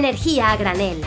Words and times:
Energía 0.00 0.52
a 0.52 0.56
granel. 0.56 0.98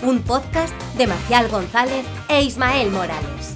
Un 0.00 0.22
podcast 0.22 0.72
de 0.96 1.06
Marcial 1.06 1.50
González 1.50 2.06
e 2.30 2.40
Ismael 2.44 2.90
Morales. 2.90 3.55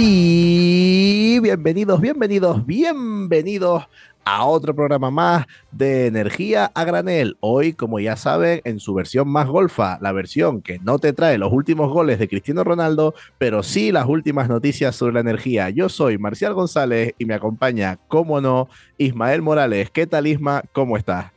Y 0.00 1.40
bienvenidos, 1.40 2.00
bienvenidos, 2.00 2.64
bienvenidos 2.64 3.88
a 4.24 4.44
otro 4.44 4.72
programa 4.72 5.10
más 5.10 5.46
de 5.72 6.06
Energía 6.06 6.70
a 6.72 6.84
Granel. 6.84 7.36
Hoy, 7.40 7.72
como 7.72 7.98
ya 7.98 8.14
saben, 8.14 8.60
en 8.62 8.78
su 8.78 8.94
versión 8.94 9.26
más 9.28 9.48
golfa, 9.48 9.98
la 10.00 10.12
versión 10.12 10.62
que 10.62 10.78
no 10.78 11.00
te 11.00 11.12
trae 11.12 11.36
los 11.36 11.52
últimos 11.52 11.92
goles 11.92 12.20
de 12.20 12.28
Cristiano 12.28 12.62
Ronaldo, 12.62 13.12
pero 13.38 13.64
sí 13.64 13.90
las 13.90 14.06
últimas 14.06 14.48
noticias 14.48 14.94
sobre 14.94 15.14
la 15.14 15.20
energía. 15.20 15.68
Yo 15.70 15.88
soy 15.88 16.16
Marcial 16.16 16.54
González 16.54 17.14
y 17.18 17.24
me 17.24 17.34
acompaña, 17.34 17.98
como 18.06 18.40
no, 18.40 18.68
Ismael 18.98 19.42
Morales. 19.42 19.90
¿Qué 19.90 20.06
tal, 20.06 20.28
Isma? 20.28 20.62
¿Cómo 20.70 20.96
estás? 20.96 21.32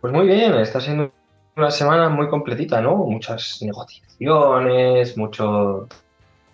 Pues 0.00 0.12
muy 0.12 0.28
bien, 0.28 0.54
está 0.54 0.80
siendo 0.80 1.10
una 1.56 1.72
semana 1.72 2.08
muy 2.08 2.28
completita, 2.28 2.80
¿no? 2.80 2.94
Muchas 2.94 3.58
negociaciones, 3.60 5.16
mucho 5.16 5.88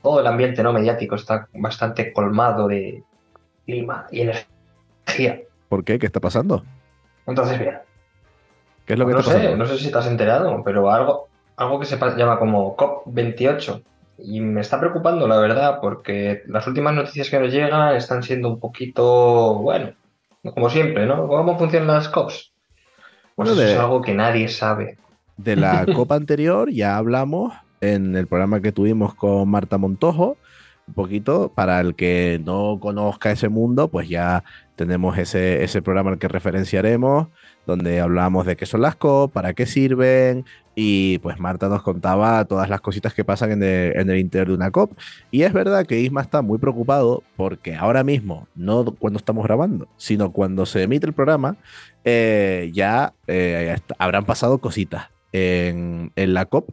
todo 0.06 0.20
el 0.20 0.27
ambiente 0.28 0.62
no 0.62 0.73
mediático 0.73 1.16
está 1.16 1.48
bastante 1.55 2.12
colmado 2.12 2.69
de 2.69 3.02
clima 3.65 4.06
y 4.12 4.20
energía. 4.20 5.41
¿Por 5.69 5.82
qué? 5.82 5.98
¿Qué 5.98 6.06
está 6.06 6.20
pasando? 6.20 6.62
Entonces, 7.27 7.59
bien. 7.59 7.79
¿Qué 8.87 8.92
es 8.92 8.98
lo 9.01 9.05
que 9.09 9.15
no 9.15 9.19
está 9.19 9.32
sé, 9.32 9.38
pasando? 9.38 9.56
no 9.56 9.66
sé 9.66 9.79
si 9.79 9.91
te 9.91 9.98
has 9.98 10.07
enterado, 10.07 10.62
pero 10.65 10.93
algo, 10.93 11.27
algo 11.57 11.80
que 11.80 11.87
se 11.87 11.99
llama 12.16 12.38
como 12.38 12.77
COP28. 12.77 13.82
Y 14.18 14.40
me 14.40 14.60
está 14.60 14.79
preocupando, 14.79 15.27
la 15.27 15.38
verdad, 15.40 15.80
porque 15.80 16.43
las 16.46 16.65
últimas 16.68 16.95
noticias 16.95 17.29
que 17.29 17.40
nos 17.40 17.52
llegan 17.52 17.96
están 17.96 18.23
siendo 18.23 18.49
un 18.49 18.60
poquito, 18.60 19.57
bueno, 19.57 19.90
como 20.54 20.71
siempre, 20.71 21.04
¿no? 21.04 21.27
¿Cómo 21.27 21.59
funcionan 21.59 21.88
las 21.88 22.09
COPs? 22.09 22.52
Pues 23.34 23.51
eso 23.51 23.60
de- 23.60 23.73
es 23.73 23.77
algo 23.80 24.01
que 24.02 24.15
nadie 24.15 24.46
sabe. 24.46 24.99
De 25.37 25.57
la 25.57 25.84
copa 25.96 26.15
anterior 26.15 26.71
ya 26.71 26.96
hablamos 26.96 27.52
en 27.80 28.16
el 28.16 28.27
programa 28.27 28.60
que 28.60 28.73
tuvimos 28.73 29.15
con 29.15 29.49
Marta 29.49 29.79
Montojo. 29.79 30.37
Un 30.88 30.95
poquito, 30.95 31.52
para 31.52 31.80
el 31.80 31.96
que 31.96 32.41
no 32.45 32.79
conozca 32.80 33.33
ese 33.33 33.49
mundo, 33.49 33.88
pues 33.88 34.09
ya 34.09 34.45
tenemos 34.77 35.18
ese, 35.18 35.65
ese 35.65 35.83
programa 35.83 36.10
al 36.10 36.18
que 36.18 36.29
referenciaremos, 36.29 37.27
donde 37.66 38.01
hablamos 38.01 38.46
de 38.46 38.57
qué 38.57 38.66
son 38.66 38.83
las 38.83 38.95
COP, 38.95 39.33
para 39.33 39.52
qué 39.52 39.66
sirven, 39.66 40.45
y 40.79 41.18
pues 41.21 41.41
Marta 41.41 41.68
nos 41.68 41.83
contaba 41.83 42.45
todas 42.45 42.68
las 42.68 42.83
cositas 42.83 43.15
que 43.15 43.24
pasan 43.24 43.51
en 43.51 43.63
el, 44.11 44.18
interior 44.18 44.49
de 44.49 44.55
una 44.55 44.71
COP. 44.71 44.93
Y 45.30 45.43
es 45.43 45.52
verdad 45.52 45.87
que 45.87 45.99
Isma 45.99 46.21
está 46.21 46.43
muy 46.43 46.59
preocupado 46.59 47.23
porque 47.35 47.74
ahora 47.74 48.05
mismo, 48.05 48.46
no 48.55 48.85
cuando 48.85 49.18
estamos 49.18 49.45
grabando, 49.45 49.88
sino 49.96 50.33
cuando 50.33 50.66
se 50.66 50.83
emite 50.83 51.07
el 51.07 51.15
programa, 51.15 51.57
eh, 52.05 52.71
ya 52.74 53.15
eh, 53.27 53.77
habrán 53.99 54.27
pasado 54.27 54.59
cositas 54.59 55.09
en 55.33 56.13
la 56.15 56.45
COP. 56.45 56.71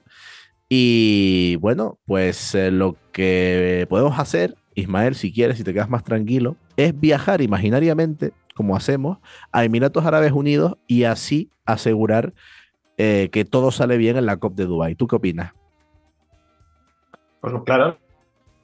Y 0.76 1.56
bueno, 1.58 2.00
pues 2.08 2.56
eh, 2.56 2.72
lo 2.72 2.98
que 3.12 3.86
podemos 3.92 4.18
hacer, 4.18 4.56
Ismael, 4.74 5.14
si 5.14 5.32
quieres, 5.32 5.58
si 5.58 5.64
te 5.64 5.72
quedas 5.72 5.88
más 5.88 6.04
tranquilo, 6.04 6.56
es 6.78 7.00
viajar 7.00 7.42
imaginariamente, 7.42 8.34
como 8.56 8.76
hacemos, 8.76 9.20
a 9.52 9.66
Emiratos 9.66 10.04
Árabes 10.04 10.32
Unidos 10.32 10.80
y 10.88 11.04
así 11.04 11.52
asegurar 11.64 12.34
eh, 12.98 13.30
que 13.32 13.46
todo 13.46 13.70
sale 13.70 13.98
bien 13.98 14.18
en 14.18 14.26
la 14.26 14.38
COP 14.38 14.56
de 14.56 14.66
Dubái. 14.66 14.96
¿Tú 14.96 15.06
qué 15.06 15.18
opinas? 15.18 15.54
Pues 17.40 17.54
claro, 17.68 18.00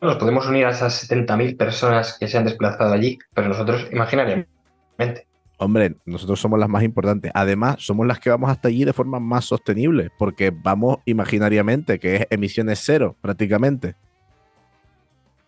nos 0.02 0.16
podemos 0.16 0.48
unir 0.48 0.66
a 0.66 0.72
esas 0.72 1.08
70.000 1.08 1.58
personas 1.58 2.18
que 2.20 2.28
se 2.28 2.40
han 2.40 2.46
desplazado 2.46 2.92
allí, 2.92 3.20
pero 3.36 3.50
nosotros 3.50 3.86
imaginariamente. 3.92 4.50
Hombre, 5.62 5.96
nosotros 6.06 6.40
somos 6.40 6.58
las 6.58 6.70
más 6.70 6.84
importantes. 6.84 7.32
Además, 7.36 7.76
somos 7.80 8.08
las 8.08 8.20
que 8.20 8.30
vamos 8.30 8.50
hasta 8.50 8.70
allí 8.70 8.86
de 8.86 8.94
forma 8.94 9.20
más 9.20 9.44
sostenible, 9.46 10.10
porque 10.18 10.52
vamos 10.52 11.00
imaginariamente, 11.06 12.00
que 12.00 12.16
es 12.16 12.28
emisiones 12.30 12.82
cero 12.84 13.16
prácticamente. 13.22 13.96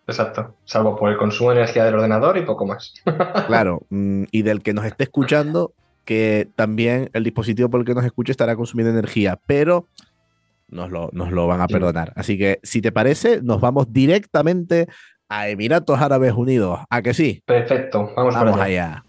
Exacto, 0.08 0.56
salvo 0.66 0.98
por 0.98 1.10
el 1.12 1.18
consumo 1.18 1.52
de 1.52 1.58
energía 1.58 1.86
del 1.86 1.96
ordenador 1.96 2.38
y 2.38 2.42
poco 2.42 2.66
más. 2.66 2.94
Claro, 3.48 3.84
mm, 3.90 4.24
y 4.32 4.42
del 4.42 4.62
que 4.62 4.74
nos 4.74 4.86
esté 4.86 5.04
escuchando, 5.06 5.74
que 6.04 6.50
también 6.56 7.10
el 7.14 7.24
dispositivo 7.24 7.70
por 7.70 7.80
el 7.80 7.86
que 7.86 7.94
nos 7.94 8.04
escuche 8.04 8.32
estará 8.32 8.56
consumiendo 8.56 8.92
energía, 8.92 9.40
pero 9.46 9.88
nos 10.68 10.90
lo, 10.90 11.10
nos 11.14 11.32
lo 11.32 11.48
van 11.48 11.62
a 11.62 11.68
Sí. 11.68 11.74
perdonar. 11.74 12.12
Así 12.16 12.38
que, 12.38 12.60
si 12.64 12.82
te 12.82 12.92
parece, 12.92 13.42
nos 13.42 13.62
vamos 13.62 13.94
directamente 13.94 14.88
a 15.30 15.48
Emiratos 15.48 16.02
Árabes 16.02 16.34
Unidos. 16.34 16.80
¿A 16.90 17.02
que 17.02 17.14
sí? 17.14 17.42
Perfecto, 17.46 18.12
vamos, 18.16 18.34
Vamos 18.36 18.60
allá. 18.60 19.06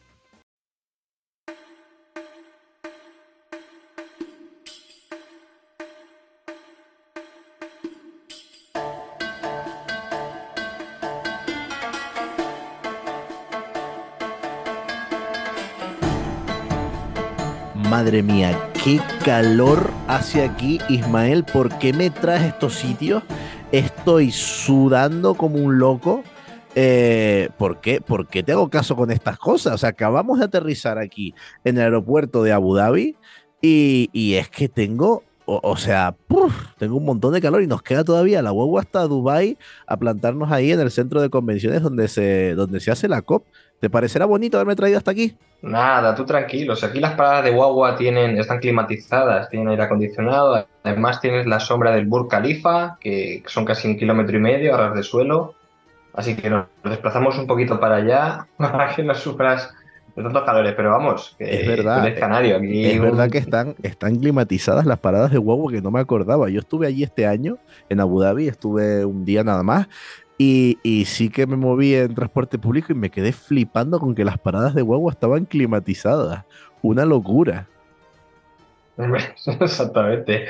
Madre 18.12 18.24
mía, 18.24 18.68
qué 18.84 19.00
calor 19.24 19.90
hace 20.06 20.44
aquí, 20.44 20.78
Ismael. 20.90 21.44
¿Por 21.44 21.78
qué 21.78 21.94
me 21.94 22.10
traes 22.10 22.42
estos 22.42 22.74
sitios? 22.74 23.22
Estoy 23.72 24.30
sudando 24.32 25.32
como 25.32 25.56
un 25.56 25.78
loco. 25.78 26.22
Eh, 26.74 27.48
¿por, 27.56 27.80
qué? 27.80 28.02
¿Por 28.02 28.28
qué 28.28 28.42
te 28.42 28.52
hago 28.52 28.68
caso 28.68 28.96
con 28.96 29.10
estas 29.10 29.38
cosas? 29.38 29.72
O 29.72 29.78
sea, 29.78 29.88
acabamos 29.88 30.40
de 30.40 30.44
aterrizar 30.44 30.98
aquí 30.98 31.34
en 31.64 31.78
el 31.78 31.84
aeropuerto 31.84 32.42
de 32.42 32.52
Abu 32.52 32.74
Dhabi 32.74 33.16
y, 33.62 34.34
es 34.34 34.50
que 34.50 34.68
tengo, 34.68 35.22
o, 35.46 35.76
sea, 35.78 36.14
tengo 36.76 36.98
un 36.98 37.06
montón 37.06 37.32
de 37.32 37.40
calor 37.40 37.62
y 37.62 37.66
nos 37.66 37.80
queda 37.80 38.04
todavía 38.04 38.42
la 38.42 38.52
huevo 38.52 38.78
hasta 38.78 39.08
Dubai 39.08 39.56
a 39.86 39.96
plantarnos 39.96 40.52
ahí 40.52 40.70
en 40.70 40.80
el 40.80 40.90
centro 40.90 41.22
de 41.22 41.30
convenciones 41.30 41.80
donde 41.80 42.08
se, 42.08 42.54
donde 42.56 42.78
se 42.80 42.90
hace 42.90 43.08
la 43.08 43.22
COP. 43.22 43.46
¿Te 43.82 43.90
parecerá 43.90 44.26
bonito 44.26 44.56
haberme 44.58 44.76
traído 44.76 44.96
hasta 44.96 45.10
aquí? 45.10 45.36
Nada, 45.60 46.14
tú 46.14 46.24
tranquilo. 46.24 46.76
si 46.76 46.86
Aquí 46.86 47.00
las 47.00 47.14
paradas 47.14 47.42
de 47.42 47.50
guagua 47.50 47.96
tienen, 47.96 48.38
están 48.38 48.60
climatizadas, 48.60 49.48
tienen 49.50 49.66
aire 49.70 49.82
acondicionado. 49.82 50.64
Además 50.84 51.20
tienes 51.20 51.48
la 51.48 51.58
sombra 51.58 51.90
del 51.90 52.06
Burj 52.06 52.28
Khalifa, 52.28 52.96
que 53.00 53.42
son 53.46 53.64
casi 53.64 53.88
un 53.88 53.96
kilómetro 53.98 54.36
y 54.36 54.40
medio 54.40 54.72
a 54.72 54.78
ras 54.78 54.94
de 54.94 55.02
suelo. 55.02 55.54
Así 56.14 56.36
que 56.36 56.48
nos 56.48 56.66
desplazamos 56.84 57.36
un 57.38 57.48
poquito 57.48 57.80
para 57.80 57.96
allá 57.96 58.46
para 58.56 58.94
que 58.94 59.02
no 59.02 59.16
sufras 59.16 59.68
de 60.14 60.22
tantos 60.22 60.44
calores. 60.44 60.74
Pero 60.76 60.90
vamos, 60.92 61.34
que 61.36 61.62
Es 61.62 61.66
verdad, 61.66 62.06
eres 62.06 62.20
canario. 62.20 62.58
Aquí 62.58 62.84
Es 62.86 63.00
un- 63.00 63.02
verdad 63.06 63.30
que 63.30 63.38
están, 63.38 63.74
están 63.82 64.14
climatizadas 64.14 64.86
las 64.86 65.00
paradas 65.00 65.32
de 65.32 65.38
huevo 65.38 65.68
que 65.68 65.82
no 65.82 65.90
me 65.90 65.98
acordaba. 65.98 66.48
Yo 66.50 66.60
estuve 66.60 66.86
allí 66.86 67.02
este 67.02 67.26
año 67.26 67.58
en 67.88 67.98
Abu 67.98 68.20
Dhabi, 68.20 68.46
estuve 68.46 69.04
un 69.04 69.24
día 69.24 69.42
nada 69.42 69.64
más. 69.64 69.88
Y, 70.38 70.78
y 70.82 71.04
sí 71.04 71.28
que 71.28 71.46
me 71.46 71.56
moví 71.56 71.94
en 71.94 72.14
transporte 72.14 72.58
público 72.58 72.92
y 72.92 72.96
me 72.96 73.10
quedé 73.10 73.32
flipando 73.32 74.00
con 74.00 74.14
que 74.14 74.24
las 74.24 74.38
paradas 74.38 74.74
de 74.74 74.82
huevo 74.82 75.10
estaban 75.10 75.44
climatizadas. 75.44 76.44
Una 76.82 77.04
locura. 77.04 77.68
Exactamente. 79.60 80.46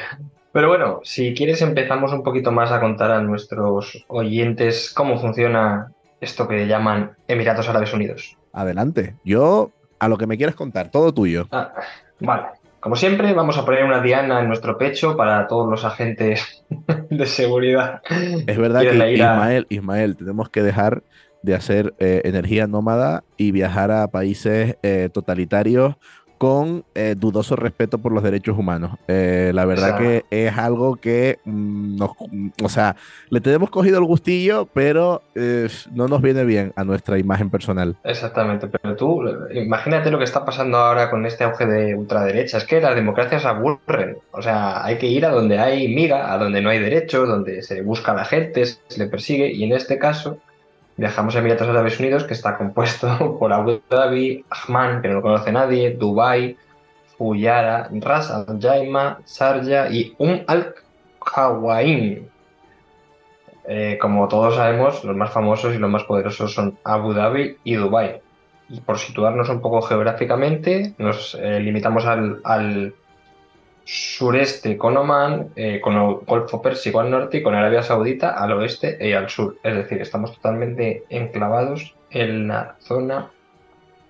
Pero 0.53 0.69
bueno, 0.69 1.00
si 1.03 1.34
quieres 1.34 1.62
empezamos 1.62 2.12
un 2.12 2.22
poquito 2.22 2.53
más 2.53 2.70
a 2.72 2.81
contar 2.81 3.10
a 3.10 3.22
nuestros 3.22 4.04
oyentes 4.09 4.93
cómo 4.94 5.19
funciona 5.19 5.93
esto 6.20 6.47
que 6.47 6.66
llaman 6.66 7.16
Emiratos 7.26 7.69
Árabes 7.69 7.93
Unidos. 7.93 8.37
Adelante. 8.53 9.16
Yo, 9.25 9.70
a 9.99 10.09
lo 10.09 10.19
que 10.19 10.26
me 10.26 10.37
quieras 10.37 10.54
contar, 10.54 10.91
todo 10.91 11.12
tuyo. 11.12 11.49
Ah, 11.50 11.73
vale. 12.20 12.62
Como 12.82 12.96
siempre, 12.96 13.32
vamos 13.32 13.56
a 13.58 13.64
poner 13.64 13.84
una 13.84 14.02
diana 14.02 14.40
en 14.40 14.49
nuestro 14.49 14.76
pecho 14.76 15.17
para 15.17 15.46
todos 15.46 15.70
los 15.70 15.84
agentes 15.84 16.64
de 17.11 17.26
seguridad. 17.26 18.02
Es 18.44 18.58
verdad 18.58 18.81
que 18.82 18.88
a- 18.90 19.08
Ismael, 19.12 19.67
Ismael, 19.69 20.17
tenemos 20.17 20.49
que 20.50 20.64
dejar 20.64 21.05
de 21.43 21.55
hacer 21.55 21.94
eh, 22.00 22.23
energía 22.25 22.67
nómada 22.67 23.23
y 23.37 23.52
viajar 23.52 23.93
a 23.93 24.08
países 24.08 24.79
eh, 24.82 25.11
totalitarios 25.12 25.94
con 26.43 26.85
eh, 26.97 27.15
dudoso 27.17 27.55
respeto 27.55 27.99
por 27.99 28.11
los 28.11 28.21
derechos 28.21 28.59
humanos. 28.59 28.99
Eh, 29.06 29.53
la 29.55 29.65
verdad 29.65 29.97
que 29.97 30.25
es 30.29 30.59
algo 30.59 30.97
que 30.97 31.39
mm, 31.44 31.97
nos, 31.97 32.11
mm, 32.19 32.49
o 32.65 32.69
sea, 32.69 32.97
le 33.31 33.41
tenemos 33.41 33.71
cogido 33.71 33.99
el 33.99 34.05
gustillo, 34.06 34.67
pero 34.75 35.23
eh, 35.37 35.69
no 35.94 36.09
nos 36.09 36.21
viene 36.21 36.43
bien 36.43 36.73
a 36.75 36.83
nuestra 36.83 37.17
imagen 37.17 37.49
personal. 37.49 37.94
Exactamente, 38.03 38.67
pero 38.67 38.97
tú 38.97 39.23
imagínate 39.55 40.11
lo 40.11 40.19
que 40.19 40.25
está 40.25 40.44
pasando 40.44 40.79
ahora 40.79 41.11
con 41.11 41.25
este 41.27 41.44
auge 41.44 41.65
de 41.65 41.94
ultraderecha. 41.94 42.59
Es 42.59 42.65
que 42.65 42.81
las 42.81 42.97
democracias 42.97 43.45
aburren. 43.45 44.17
O 44.33 44.43
sea, 44.43 44.85
hay 44.85 44.99
que 44.99 45.06
ir 45.06 45.25
a 45.25 45.31
donde 45.31 45.61
hay 45.61 45.95
miga, 45.95 46.33
a 46.33 46.38
donde 46.38 46.61
no 46.61 46.71
hay 46.71 46.81
derechos, 46.81 47.29
donde 47.29 47.62
se 47.62 47.83
busca 47.83 48.11
a 48.11 48.17
la 48.17 48.25
gente, 48.25 48.67
se 48.67 48.99
le 48.99 49.06
persigue. 49.06 49.53
Y 49.53 49.62
en 49.62 49.75
este 49.75 49.97
caso, 49.97 50.41
viajamos 50.97 51.35
a 51.35 51.39
Emiratos 51.41 51.69
Árabes 51.69 51.99
Unidos, 51.99 52.25
que 52.25 52.35
está 52.35 52.56
compuesto 52.56 53.37
por 53.39 53.53
Abu 53.53 53.81
Dhabi, 53.89 54.44
Ahman, 54.50 55.03
que 55.03 55.09
no 55.09 55.15
lo 55.15 55.23
conoce 55.23 55.53
nadie, 55.53 55.91
Dubai, 55.93 56.56
Fuyara, 57.17 57.89
Ras 57.93 58.31
Al 58.31 58.61
Jaima, 58.61 59.21
Sharjah 59.27 59.91
y 59.91 60.15
Um 60.19 60.41
Al 60.47 60.75
Qawain. 61.25 62.29
eh, 63.65 63.97
como 64.00 64.27
todos 64.29 64.56
sabemos, 64.56 65.05
los 65.05 65.17
más 65.17 65.31
famosos 65.31 65.75
y 65.75 65.79
los 65.79 65.91
más 65.91 66.05
poderosos 66.05 66.53
son 66.53 66.79
Abu 66.85 67.12
Dhabi 67.12 67.56
y 67.65 67.75
Dubai. 67.75 68.21
Y 68.69 68.81
por 68.81 68.99
situarnos 68.99 69.49
un 69.50 69.61
poco 69.61 69.83
geográficamente, 69.83 70.95
nos 70.99 71.35
eh, 71.41 71.61
limitamos 71.61 72.06
al, 72.06 72.95
sureste 73.84 74.76
con 74.76 74.96
Oman, 74.96 75.49
eh, 75.56 75.81
con 75.81 75.94
el 75.94 76.17
Golfo 76.26 76.62
Pérsico 76.62 77.00
al 77.00 77.11
norte 77.11 77.38
y 77.38 77.43
con 77.43 77.55
Arabia 77.55 77.82
Saudita 77.82 78.31
al 78.31 78.52
oeste 78.52 78.96
y 79.00 79.12
al 79.12 79.29
sur. 79.29 79.56
Es 79.62 79.75
decir, 79.75 80.00
estamos 80.00 80.34
totalmente 80.34 81.05
enclavados 81.08 81.94
en 82.11 82.49
la 82.49 82.76
zona 82.81 83.31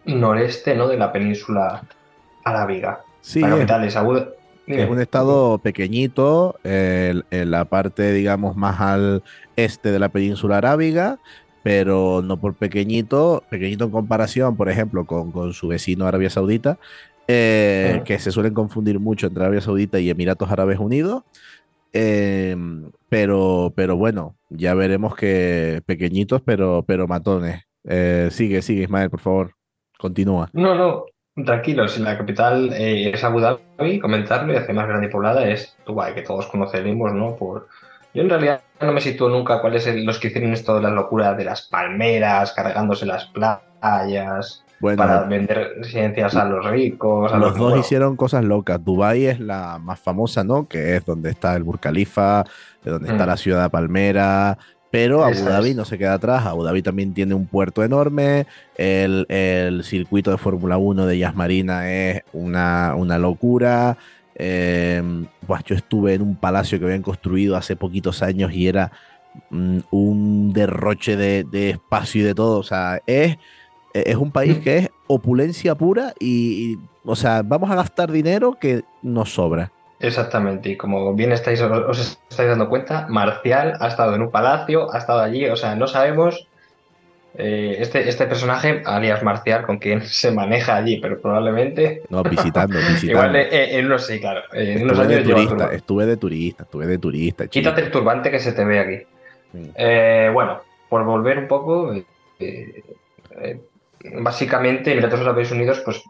noreste 0.04 0.74
¿no? 0.74 0.88
de 0.88 0.98
la 0.98 1.12
península 1.12 1.82
arábiga. 2.44 3.00
Sí, 3.20 3.40
la 3.40 3.50
capital 3.50 3.84
es 3.84 3.96
un 4.88 5.00
estado 5.00 5.58
pequeñito, 5.58 6.56
en 6.64 7.50
la 7.50 7.64
parte, 7.64 8.12
digamos, 8.12 8.56
más 8.56 8.80
al 8.80 9.22
este 9.56 9.90
de 9.90 9.98
la 9.98 10.08
península 10.08 10.58
arábiga, 10.58 11.18
pero 11.62 12.22
no 12.22 12.40
por 12.40 12.54
pequeñito, 12.54 13.44
pequeñito 13.48 13.84
en 13.84 13.90
comparación, 13.90 14.56
por 14.56 14.68
ejemplo, 14.68 15.04
con, 15.04 15.52
su 15.52 15.68
vecino 15.68 16.06
Arabia 16.06 16.30
Saudita, 16.30 16.78
eh, 17.28 18.02
que 18.04 18.19
se 18.19 18.32
suelen 18.32 18.54
confundir 18.54 18.98
mucho 19.00 19.26
entre 19.26 19.42
Arabia 19.42 19.60
Saudita 19.60 19.98
y 19.98 20.10
Emiratos 20.10 20.50
Árabes 20.50 20.78
Unidos. 20.78 21.24
Em, 21.92 22.90
pero, 23.08 23.72
pero 23.76 23.96
bueno, 23.96 24.34
ya 24.48 24.74
veremos 24.74 25.14
que 25.14 25.82
pequeñitos, 25.86 26.40
pero, 26.42 26.84
pero 26.86 27.06
matones. 27.06 27.64
Eh, 27.84 28.28
sigue, 28.30 28.62
sigue, 28.62 28.84
Ismael, 28.84 29.10
por 29.10 29.20
favor. 29.20 29.54
Continúa. 29.98 30.48
No, 30.52 30.74
no, 30.74 31.04
Tranquilo, 31.34 31.88
si 31.88 32.02
la 32.02 32.19
capital 32.19 32.74
eh, 32.74 33.10
es 33.14 33.25
Abu 33.25 33.40
Dhabi, 33.40 33.98
comentarlo 34.00 34.52
y 34.52 34.56
hace 34.56 34.75
más 34.75 34.86
grande 34.86 35.06
y 35.06 35.10
poblada 35.10 35.48
es 35.48 35.75
Dubái, 35.86 36.12
que 36.12 36.20
todos 36.20 36.46
conoceremos, 36.46 37.14
¿no? 37.14 37.36
Por... 37.36 37.68
Yo 38.12 38.20
en 38.22 38.28
realidad 38.28 38.60
no 38.82 38.92
me 38.92 39.00
sitúo 39.00 39.30
nunca 39.30 39.62
cuáles 39.62 39.84
son 39.84 40.04
los 40.04 40.18
que 40.18 40.28
hicieron 40.28 40.52
esto 40.52 40.76
de 40.76 40.82
la 40.82 40.90
locura 40.90 41.32
de 41.32 41.44
las 41.44 41.62
palmeras, 41.62 42.52
cargándose 42.52 43.06
las 43.06 43.25
playas, 43.26 44.62
para 44.96 45.25
vender 45.25 45.75
residencias 45.79 46.34
a 46.34 46.44
los 46.44 46.64
ricos. 46.70 47.32
los, 47.38 47.56
dos 47.56 47.79
hicieron 47.79 48.17
cosas 48.17 48.44
locas. 48.44 48.84
Dubái 48.84 49.26
es 49.26 49.40
la 49.40 49.79
más 49.79 50.00
famosa, 50.00 50.44
¿no? 50.44 50.69
Que 50.69 50.96
es 50.96 51.05
donde 51.05 51.31
está 51.31 51.55
el 51.56 51.62
Burj 51.62 51.81
Khalifa, 51.81 52.44
donde 52.84 53.08
está 53.11 53.25
mm. 53.25 53.29
la 53.29 53.37
ciudad 53.37 53.70
palmera, 53.70 54.58
pero 54.93 55.25
Abu 55.25 55.43
Dhabi 55.43 55.73
no 55.73 55.87
se 55.87 55.96
queda 55.96 56.12
atrás. 56.12 56.44
Abu 56.44 56.64
Dhabi 56.64 56.82
también 56.82 57.14
tiene 57.14 57.34
un 57.34 57.46
puerto 57.46 57.82
enorme. 57.82 58.46
El, 58.76 59.81
circuito 59.84 60.31
de 60.31 60.37
Fórmula 60.37 60.76
1 60.76 61.06
de 61.06 61.17
Yas 61.17 61.35
Marina 61.35 61.90
es 61.90 62.20
una, 62.35 63.19
locura. 63.19 63.96
Em, 64.35 65.26
pues 65.46 65.64
yo 65.64 65.75
estuve 65.75 66.12
en 66.12 66.20
un 66.20 66.37
palacio 66.37 66.78
que 66.78 66.85
habían 66.85 67.00
construido 67.00 67.56
hace 67.56 67.75
poquitos 67.75 68.23
años 68.23 68.52
y 68.52 68.69
era 68.69 68.93
mm, 69.49 69.78
un 69.90 70.52
derroche 70.52 71.17
de, 71.17 71.70
espacio 71.70 72.20
y 72.20 72.25
de 72.25 72.35
todo. 72.35 72.58
O 72.58 72.62
sea, 72.62 73.00
es, 73.06 73.38
es 73.94 74.16
un 74.16 74.30
país 74.30 74.58
que 74.58 74.78
es 74.78 74.90
opulencia 75.06 75.74
pura 75.74 76.14
y, 76.18 76.78
o 77.04 77.16
sea, 77.16 77.42
vamos 77.44 77.70
a 77.70 77.74
gastar 77.74 78.10
dinero 78.10 78.56
que 78.60 78.82
nos 79.02 79.34
sobra. 79.34 79.70
Exactamente, 80.00 80.70
y 80.70 80.76
como 80.76 81.14
bien 81.14 81.30
estáis, 81.30 81.60
os 81.60 82.18
estáis 82.28 82.48
dando 82.48 82.68
cuenta, 82.68 83.06
Marcial 83.08 83.74
ha 83.78 83.86
estado 83.86 84.16
en 84.16 84.22
un 84.22 84.30
palacio, 84.32 84.92
ha 84.92 84.98
estado 84.98 85.20
allí, 85.20 85.46
o 85.46 85.54
sea, 85.54 85.76
no 85.76 85.86
sabemos 85.86 86.48
eh, 87.34 87.76
este, 87.78 88.08
este 88.08 88.26
personaje, 88.26 88.82
alias 88.84 89.22
Marcial, 89.22 89.64
con 89.64 89.78
quien 89.78 90.02
se 90.06 90.32
maneja 90.32 90.76
allí, 90.76 90.98
pero 90.98 91.20
probablemente... 91.20 92.02
No, 92.10 92.22
visitando, 92.22 92.78
visitando. 92.88 93.06
Igual 93.06 93.36
eh, 93.36 93.78
en 93.78 93.86
unos 93.86 94.06
sí, 94.06 94.20
claro. 94.20 94.42
En 94.52 94.82
unos 94.82 94.98
años 94.98 95.10
de 95.10 95.22
turista, 95.22 95.72
estuve 95.72 96.06
de 96.06 96.16
turista, 96.16 96.64
estuve 96.64 96.86
de 96.86 96.98
turista. 96.98 97.46
Quítate 97.46 97.82
el 97.82 97.90
turbante 97.90 98.30
que 98.30 98.38
se 98.38 98.52
te 98.52 98.64
ve 98.64 98.78
aquí. 98.80 99.06
Eh, 99.76 100.30
bueno, 100.32 100.60
por 100.88 101.04
volver 101.04 101.38
un 101.38 101.48
poco, 101.48 101.94
básicamente 104.04 104.93
Emiratos 104.93 105.20
Árabes 105.20 105.50
Unidos 105.50 105.81
pues 105.84 106.02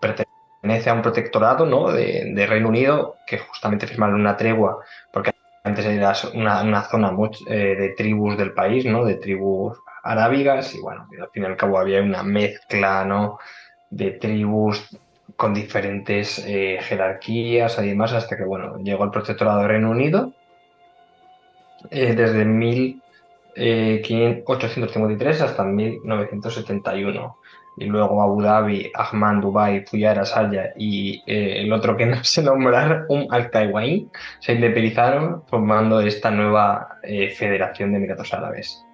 pertenece 0.00 0.90
a 0.90 0.94
un 0.94 1.02
protectorado 1.02 1.66
¿no? 1.66 1.90
de, 1.90 2.46
Reino 2.46 2.68
Unido 2.68 3.16
que 3.26 3.38
justamente 3.38 3.86
firmaron 3.86 4.20
una 4.20 4.36
tregua, 4.36 4.78
porque 5.12 5.32
antes 5.62 5.84
era 5.86 6.12
una, 6.34 6.82
zona 6.82 7.12
eh, 7.48 7.76
de 7.76 7.88
tribus 7.90 8.36
del 8.36 8.52
país, 8.52 8.84
¿no? 8.84 9.04
de 9.04 9.16
tribus 9.16 9.78
arábigas, 10.02 10.74
y 10.74 10.80
bueno, 10.80 11.08
al 11.20 11.30
fin 11.30 11.42
y 11.42 11.46
al 11.46 11.56
cabo 11.56 11.78
había 11.78 12.02
una 12.02 12.22
mezcla 12.22 13.04
¿no? 13.04 13.38
de 13.90 14.12
tribus 14.12 14.98
con 15.36 15.54
diferentes 15.54 16.44
eh, 16.46 16.78
jerarquías 16.80 17.78
y 17.82 17.88
demás, 17.88 18.12
hasta 18.12 18.36
que 18.36 18.44
bueno, 18.44 18.76
llegó 18.78 19.04
el 19.04 19.10
protectorado 19.10 19.62
de 19.62 19.68
Reino 19.68 19.90
Unido 19.90 20.32
eh, 21.90 22.14
desde 22.14 22.44
1853 23.56 25.40
hasta 25.40 25.64
1971 25.64 27.36
y 27.76 27.86
luego 27.86 28.22
Abu 28.22 28.42
Dhabi, 28.42 28.90
Ahman, 28.94 29.40
Dubai, 29.40 29.84
Fuyara, 29.84 30.24
Saya 30.24 30.72
y 30.76 31.22
eh, 31.26 31.62
el 31.62 31.72
otro 31.72 31.96
que 31.96 32.06
no 32.06 32.22
sé 32.22 32.42
nombrar, 32.42 33.06
un 33.08 33.26
Al 33.30 33.50
Taiwan, 33.50 34.10
se 34.40 34.52
independizaron 34.52 35.42
formando 35.48 36.00
esta 36.00 36.30
nueva 36.30 36.98
eh, 37.02 37.30
Federación 37.30 37.92
de 37.92 37.98
Emiratos 37.98 38.32
Árabes. 38.32 38.84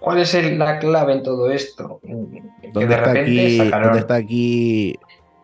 ¿Cuál 0.00 0.18
es 0.18 0.34
la 0.58 0.80
clave 0.80 1.12
en 1.12 1.22
todo 1.22 1.48
esto? 1.50 2.00
¿Dónde, 2.02 2.94
está 2.94 3.12
aquí, 3.12 3.58
¿Dónde 3.58 3.98
está 4.00 4.14
aquí 4.16 4.98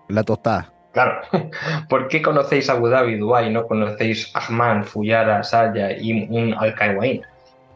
la 0.08 0.24
tostada? 0.24 0.72
Claro, 0.92 1.20
¿por 1.88 2.08
qué 2.08 2.20
conocéis 2.20 2.68
Abu 2.68 2.88
Dhabi, 2.88 3.18
Dubai, 3.18 3.52
no 3.52 3.68
conocéis 3.68 4.32
Ahman, 4.34 4.82
Fuyara, 4.82 5.44
Saya 5.44 5.96
y 5.96 6.12
un 6.12 6.54
Al 6.54 6.74
Taiwan? 6.74 7.20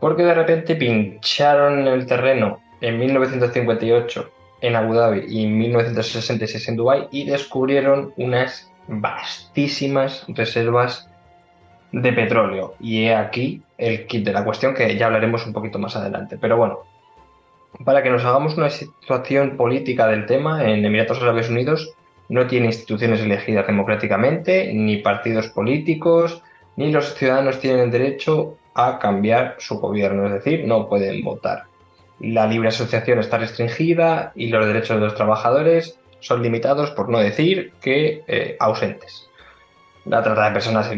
Porque 0.03 0.25
de 0.25 0.35
repente 0.35 0.75
pincharon 0.75 1.87
el 1.87 2.07
terreno 2.07 2.59
en 2.81 2.99
1958 2.99 4.31
en 4.61 4.75
Abu 4.75 4.95
Dhabi 4.95 5.27
y 5.29 5.45
en 5.45 5.57
1966 5.57 6.71
en 6.71 6.77
Dubái 6.77 7.07
y 7.13 7.25
descubrieron 7.25 8.13
unas 8.17 8.69
vastísimas 8.89 10.25
reservas 10.27 11.09
de 11.93 12.13
petróleo. 12.13 12.75
Y 12.81 13.05
he 13.05 13.15
aquí 13.15 13.63
el 13.79 14.09
kit 14.09 14.25
de 14.25 14.33
la 14.33 14.45
cuestión 14.45 14.75
que 14.75 14.97
ya 14.97 15.07
hablaremos 15.07 15.47
un 15.47 15.53
poquito 15.53 15.79
más 15.79 15.95
adelante. 15.95 16.37
Pero 16.37 16.57
bueno, 16.57 16.81
para 17.85 18.03
que 18.03 18.11
nos 18.11 18.25
hagamos 18.25 18.57
una 18.57 18.71
situación 18.71 19.57
política 19.57 20.09
del 20.09 20.27
tema, 20.27 20.69
en 20.69 20.85
Emiratos 20.85 21.23
Árabes 21.23 21.49
Unidos 21.49 21.95
no 22.29 22.49
tiene 22.49 22.67
instituciones 22.67 23.21
elegidas 23.21 23.69
democráticamente, 23.69 24.73
ni 24.75 24.97
partidos 24.97 25.47
políticos, 25.47 26.43
ni 26.75 26.91
los 26.91 27.15
ciudadanos 27.15 27.61
tienen 27.61 27.93
derecho 27.93 28.57
a 28.75 28.99
cambiar 28.99 29.57
su 29.59 29.79
gobierno, 29.79 30.27
es 30.27 30.33
decir, 30.33 30.67
no 30.67 30.89
pueden 30.89 31.23
votar 31.23 31.65
la 32.23 32.47
libre 32.47 32.69
asociación 32.69 33.19
está 33.19 33.39
restringida 33.39 34.33
y 34.35 34.47
los 34.49 34.65
derechos 34.65 34.97
de 34.97 35.07
los 35.07 35.15
trabajadores 35.15 35.99
son 36.21 36.43
limitados, 36.43 36.93
por 36.93 37.09
no 37.09 37.19
decir 37.19 37.73
que 37.81 38.23
eh, 38.29 38.57
ausentes. 38.61 39.29
La 40.05 40.23
trata 40.23 40.47
de 40.47 40.53
personas 40.53 40.91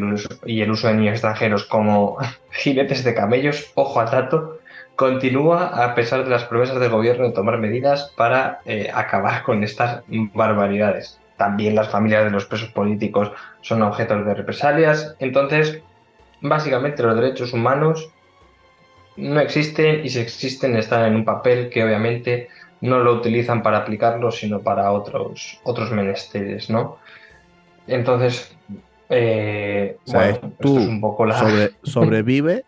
y 0.45 0.61
el 0.61 0.71
uso 0.71 0.89
de 0.89 0.95
niños 0.95 1.13
extranjeros 1.13 1.65
como 1.65 2.19
jinetes 2.51 3.05
de 3.05 3.15
camellos, 3.15 3.73
ojo 3.75 4.01
al 4.01 4.11
dato, 4.11 4.59
continúa 4.97 5.85
a 5.85 5.95
pesar 5.95 6.25
de 6.25 6.31
las 6.31 6.45
promesas 6.45 6.79
del 6.79 6.91
gobierno 6.91 7.27
de 7.27 7.33
tomar 7.33 7.59
medidas 7.59 8.13
para 8.17 8.61
eh, 8.67 8.91
acabar 8.93 9.43
con 9.43 9.65
estas 9.65 10.03
barbaridades. 10.09 11.19
También 11.39 11.75
las 11.75 11.89
familias 11.89 12.25
de 12.25 12.31
los 12.31 12.45
presos 12.45 12.69
políticos 12.69 13.33
son 13.63 13.83
objetos 13.83 14.25
de 14.25 14.35
represalias. 14.35 15.17
Entonces, 15.19 15.83
básicamente 16.45 17.03
los 17.03 17.17
derechos 17.17 17.53
humanos 17.53 18.11
no 19.17 19.41
existen 19.41 20.05
y 20.05 20.11
si 20.11 20.21
existen 20.21 20.77
están 20.77 21.07
en 21.07 21.17
un 21.17 21.25
papel 21.25 21.71
que 21.71 21.83
obviamente 21.83 22.49
no 22.81 23.01
lo 23.01 23.15
utilizan 23.15 23.63
para 23.63 23.79
aplicarlo, 23.79 24.31
sino 24.31 24.61
para 24.61 24.93
otros, 24.93 25.59
otros 25.65 25.91
menesteres, 25.91 26.69
¿no? 26.69 26.99
Entonces, 27.87 28.55
eh, 29.09 29.97
tú 30.61 30.77
un 30.77 31.01
poco 31.01 31.25
la... 31.25 31.71
sobrevive, 31.83 32.65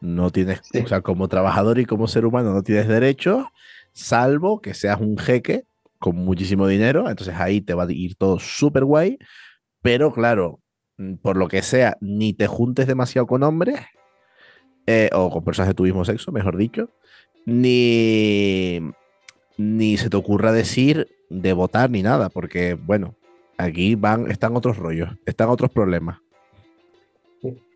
no 0.00 0.30
tienes, 0.30 0.62
o 0.82 0.86
sea, 0.86 1.02
como 1.02 1.28
trabajador 1.28 1.78
y 1.78 1.84
como 1.84 2.08
ser 2.08 2.24
humano 2.24 2.52
no 2.52 2.62
tienes 2.62 2.88
derechos, 2.88 3.44
salvo 3.92 4.60
que 4.60 4.72
seas 4.72 5.00
un 5.00 5.18
jeque 5.18 5.64
con 5.98 6.16
muchísimo 6.16 6.66
dinero, 6.66 7.10
entonces 7.10 7.34
ahí 7.36 7.60
te 7.60 7.74
va 7.74 7.84
a 7.84 7.92
ir 7.92 8.14
todo 8.14 8.38
súper 8.38 8.84
guay, 8.84 9.18
pero 9.82 10.12
claro, 10.12 10.60
por 11.22 11.36
lo 11.36 11.48
que 11.48 11.62
sea, 11.62 11.96
ni 12.00 12.32
te 12.32 12.46
juntes 12.46 12.86
demasiado 12.86 13.26
con 13.26 13.42
hombres, 13.42 13.80
eh, 14.86 15.10
o 15.12 15.30
con 15.30 15.44
personas 15.44 15.68
de 15.68 15.74
tu 15.74 15.82
mismo 15.82 16.04
sexo, 16.04 16.32
mejor 16.32 16.56
dicho, 16.56 16.90
ni, 17.44 18.80
ni 19.56 19.96
se 19.96 20.10
te 20.10 20.16
ocurra 20.16 20.52
decir 20.52 21.08
de 21.28 21.52
votar 21.52 21.90
ni 21.90 22.02
nada, 22.02 22.28
porque 22.28 22.74
bueno, 22.74 23.14
aquí 23.58 23.94
van, 23.94 24.30
están 24.30 24.56
otros 24.56 24.76
rollos, 24.76 25.10
están 25.26 25.48
otros 25.48 25.70
problemas. 25.70 26.18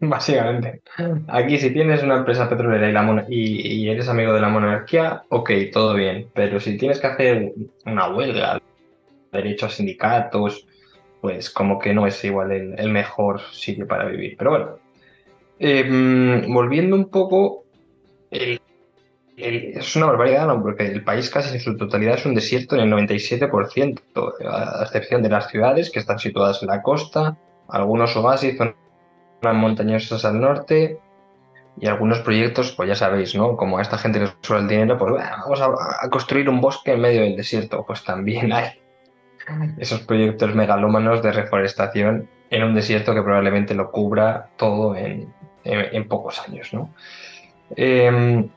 Básicamente. 0.01 0.81
Aquí 1.29 1.59
si 1.59 1.71
tienes 1.71 2.03
una 2.03 2.19
empresa 2.19 2.49
petrolera 2.49 3.27
y, 3.29 3.85
y, 3.85 3.89
eres 3.89 4.09
amigo 4.09 4.33
de 4.33 4.41
la 4.41 4.49
monarquía, 4.49 5.23
ok, 5.29 5.51
todo 5.73 5.95
bien. 5.95 6.29
Pero 6.35 6.59
si 6.59 6.77
tienes 6.77 6.99
que 6.99 7.07
hacer 7.07 7.53
una 7.85 8.09
huelga, 8.09 8.61
derecho 9.33 9.67
a 9.67 9.71
sindicatos, 9.71 10.67
pues 11.21 11.51
como 11.51 11.79
que 11.79 11.93
no 11.93 12.07
es 12.07 12.25
igual 12.25 12.53
el, 12.53 12.79
el 12.79 12.91
mejor 12.91 13.41
sitio 13.53 13.87
para 13.87 14.07
vivir. 14.07 14.37
Pero 14.39 14.51
bueno, 14.51 14.79
Em, 15.63 16.51
volviendo 16.55 16.97
un 16.97 17.11
poco, 17.11 17.65
es 18.31 19.95
una 19.95 20.07
barbaridad, 20.07 20.47
¿no? 20.47 20.63
porque 20.63 20.87
el 20.87 21.05
país 21.05 21.29
casi 21.29 21.55
en 21.55 21.61
su 21.61 21.77
totalidad 21.77 22.15
es 22.15 22.25
un 22.25 22.35
desierto 22.35 22.77
en 22.77 22.81
el 22.81 22.91
97%, 22.91 24.01
a 24.49 24.83
excepción 24.83 25.23
de 25.23 25.29
las 25.29 25.49
ciudades 25.49 25.91
que 25.91 25.99
están 25.99 26.19
situadas 26.19 26.63
en 26.63 26.69
la 26.69 26.81
costa, 26.81 27.37
algunos 27.69 28.17
oasis, 28.17 28.57
zonas 28.57 28.75
montañosas 29.43 30.25
al 30.25 30.41
norte 30.41 30.99
y 31.79 31.87
algunos 31.89 32.21
proyectos, 32.21 32.73
pues 32.73 32.89
ya 32.89 32.95
sabéis, 32.95 33.35
¿no? 33.35 33.55
Como 33.59 33.77
a 33.77 33.83
esta 33.83 33.99
gente 33.99 34.19
les 34.19 34.35
suele 34.41 34.63
el 34.63 34.69
dinero, 34.69 34.97
pues 34.97 35.13
vamos 35.13 35.61
a, 35.61 36.09
construir 36.09 36.49
un 36.49 36.63
bosque 36.63 36.93
en 36.93 37.03
medio 37.03 37.21
del 37.21 37.37
desierto. 37.37 37.85
Pues 37.87 38.03
también 38.03 38.51
hay 38.55 38.80
esos 39.79 40.01
proyectos 40.01 40.55
megalómanos 40.55 41.23
de 41.23 41.33
reforestación 41.33 42.29
en 42.51 42.65
un 42.65 42.75
desierto 42.75 43.15
que 43.15 43.23
probablemente 43.23 43.75
lo 43.75 43.91
cubra 43.91 44.49
todo 44.57 44.97
en, 44.97 45.33
pocos 46.09 46.41
años, 46.49 46.73
¿no? 46.73 46.93
Em, 47.77 48.49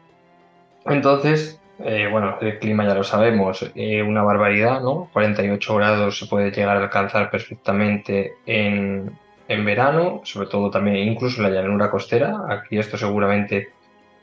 entonces, 0.86 1.62
eh, 1.80 2.08
bueno, 2.12 2.38
el 2.42 2.60
clima 2.60 2.86
ya 2.86 2.96
lo 2.96 3.04
sabemos, 3.04 3.70
eh, 3.76 4.02
una 4.02 4.24
barbaridad, 4.24 4.82
¿no? 4.82 5.10
48 5.14 5.76
grados 5.76 6.20
se 6.20 6.26
puede 6.26 6.52
llegar 6.52 6.78
a 6.78 6.82
alcanzar 6.82 7.30
perfectamente 7.30 8.34
en, 8.46 9.18
en 9.48 9.66
verano, 9.66 10.22
sobre 10.24 10.48
todo 10.48 10.72
también 10.72 10.98
incluso 10.98 11.44
en 11.44 11.52
la 11.52 11.62
llanura 11.62 11.92
costera. 11.92 12.42
Aquí 12.50 12.78
esto 12.78 12.98
seguramente 12.98 13.70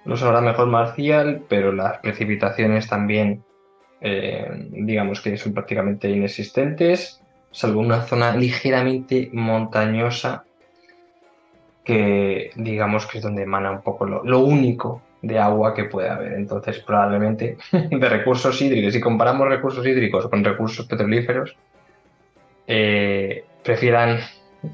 lo 0.05 0.17
sabrá 0.17 0.41
mejor 0.41 0.67
Marcial, 0.67 1.43
pero 1.49 1.73
las 1.73 1.99
precipitaciones 1.99 2.89
también, 2.89 3.45
eh, 4.01 4.49
digamos 4.71 5.21
que 5.21 5.37
son 5.37 5.53
prácticamente 5.53 6.09
inexistentes, 6.09 7.21
salvo 7.51 7.81
una 7.81 8.03
zona 8.03 8.37
ligeramente 8.37 9.31
montañosa 9.33 10.45
que 11.85 12.51
digamos 12.57 13.07
que 13.07 13.19
es 13.19 13.25
donde 13.25 13.43
emana 13.43 13.71
un 13.71 13.83
poco 13.83 14.07
lo, 14.07 14.39
único 14.41 15.03
de 15.23 15.39
agua 15.39 15.75
que 15.75 15.85
puede 15.85 16.09
haber. 16.09 16.35
Entonces, 16.35 16.79
probablemente 16.81 17.57
de 17.73 18.09
recursos 18.09 18.61
hídricos, 18.63 18.93
si 18.93 19.01
comparamos 19.01 19.49
recursos 19.49 19.85
hídricos 19.87 20.29
con 20.29 20.45
recursos 20.45 20.87
petrolíferos, 20.87 21.57
eh, 22.67 23.45
prefieran 23.65 24.21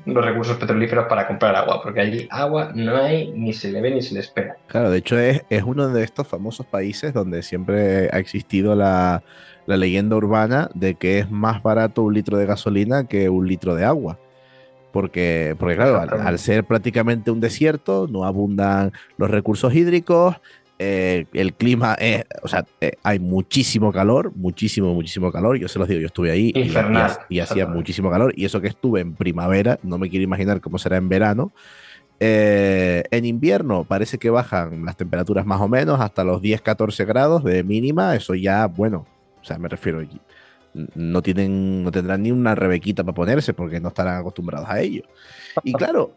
los 0.05 0.25
recursos 0.25 0.57
petrolíferos 0.57 1.07
para 1.07 1.27
comprar 1.27 1.55
agua, 1.55 1.81
porque 1.83 2.01
allí 2.01 2.29
agua 2.31 2.73
no 2.75 2.97
hay, 2.97 3.33
ni 3.33 3.53
se 3.53 3.71
le 3.71 3.81
ve 3.81 3.93
ni 3.93 4.03
se 4.03 4.15
le 4.15 4.21
espera. 4.21 4.57
Claro, 4.67 4.91
de 4.91 4.99
hecho 4.99 5.19
es, 5.19 5.43
es 5.49 5.63
uno 5.63 5.89
de 5.89 6.03
estos 6.03 6.27
famosos 6.27 6.67
países 6.67 7.13
donde 7.13 7.43
siempre 7.43 8.09
ha 8.13 8.19
existido 8.19 8.75
la, 8.75 9.23
la 9.67 9.77
leyenda 9.77 10.17
urbana 10.17 10.71
de 10.75 10.95
que 10.95 11.19
es 11.19 11.31
más 11.31 11.63
barato 11.63 12.03
un 12.03 12.15
litro 12.15 12.39
de 12.39 12.47
gasolina 12.47 13.05
que 13.05 13.29
un 13.29 13.47
litro 13.47 13.75
de 13.75 13.85
agua. 13.85 14.19
Porque, 14.93 15.55
porque 15.59 15.77
claro, 15.77 16.01
al, 16.01 16.39
ser 16.39 16.65
prácticamente 16.65 17.31
un 17.31 17.41
desierto, 17.41 18.09
no 18.11 18.25
abundan 18.25 18.93
los 19.19 19.31
recursos 19.31 19.75
hídricos, 19.75 20.37
eh, 20.79 21.25
el 21.33 21.55
clima 21.55 21.95
es, 21.95 22.25
o 22.43 22.49
sea, 22.49 22.67
eh, 22.81 22.93
hay 23.03 23.19
muchísimo 23.19 23.93
calor, 23.93 24.33
muchísimo, 24.35 24.93
muchísimo 24.93 25.33
calor. 25.33 25.59
Yo 25.59 25.69
se 25.69 25.79
los 25.79 25.89
digo, 25.89 26.01
yo 26.01 26.07
estuve 26.07 26.31
ahí 26.31 26.53
y, 26.55 27.39
hacía 27.41 27.67
muchísimo 27.67 28.11
calor. 28.11 28.33
Y 28.37 28.45
eso 28.45 28.61
que 28.61 28.69
estuve 28.69 29.01
en 29.01 29.15
primavera, 29.15 29.79
no 29.83 29.99
me 29.99 30.11
quiero 30.11 30.25
imaginar 30.25 30.61
cómo 30.61 30.79
será 30.79 30.97
en 30.97 31.09
verano. 31.09 31.53
Eh, 32.19 33.05
en 33.11 33.25
invierno 33.27 33.85
parece 33.85 34.19
que 34.19 34.31
bajan 34.31 34.85
las 34.85 34.97
temperaturas 34.97 35.45
más 35.45 35.61
o 35.61 35.69
menos 35.69 36.01
hasta 36.01 36.25
los 36.25 36.43
10-14 36.43 37.07
grados 37.07 37.43
de 37.45 37.63
mínima. 37.63 38.15
Eso 38.15 38.35
ya, 38.35 38.67
bueno, 38.67 39.07
o 39.41 39.45
sea, 39.45 39.59
me 39.59 39.69
refiero, 39.69 40.03
no, 40.95 41.23
tienen, 41.23 41.85
no 41.85 41.91
tendrán 41.91 42.23
ni 42.23 42.31
una 42.31 42.55
rebequita 42.55 43.03
para 43.03 43.15
ponerse 43.15 43.55
porque 43.55 43.81
no 43.81 43.89
estarán 43.89 44.21
acostumbrados 44.21 44.69
a 44.69 44.81
ello. 44.81 45.05
Y 45.65 45.73
claro, 45.73 46.13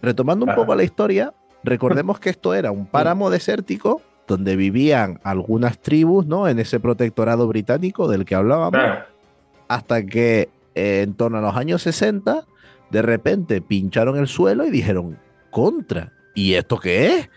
retomando 0.00 0.46
un 0.46 0.54
poco 0.54 0.74
la 0.74 0.82
historia, 0.82 1.34
Recordemos 1.64 2.18
que 2.20 2.30
esto 2.30 2.54
era 2.54 2.70
un 2.70 2.86
páramo 2.86 3.30
desértico 3.30 4.02
donde 4.26 4.56
vivían 4.56 5.20
algunas 5.24 5.78
tribus, 5.78 6.26
¿no? 6.26 6.48
En 6.48 6.58
ese 6.58 6.80
protectorado 6.80 7.46
británico 7.48 8.08
del 8.08 8.24
que 8.24 8.34
hablábamos. 8.34 8.80
Hasta 9.68 10.04
que 10.04 10.48
eh, 10.74 11.02
en 11.02 11.14
torno 11.14 11.38
a 11.38 11.40
los 11.40 11.56
años 11.56 11.82
60, 11.82 12.44
de 12.90 13.02
repente 13.02 13.60
pincharon 13.60 14.18
el 14.18 14.28
suelo 14.28 14.66
y 14.66 14.70
dijeron, 14.70 15.18
contra, 15.50 16.12
¿y 16.34 16.54
esto 16.54 16.78
qué 16.78 17.16
es? 17.16 17.30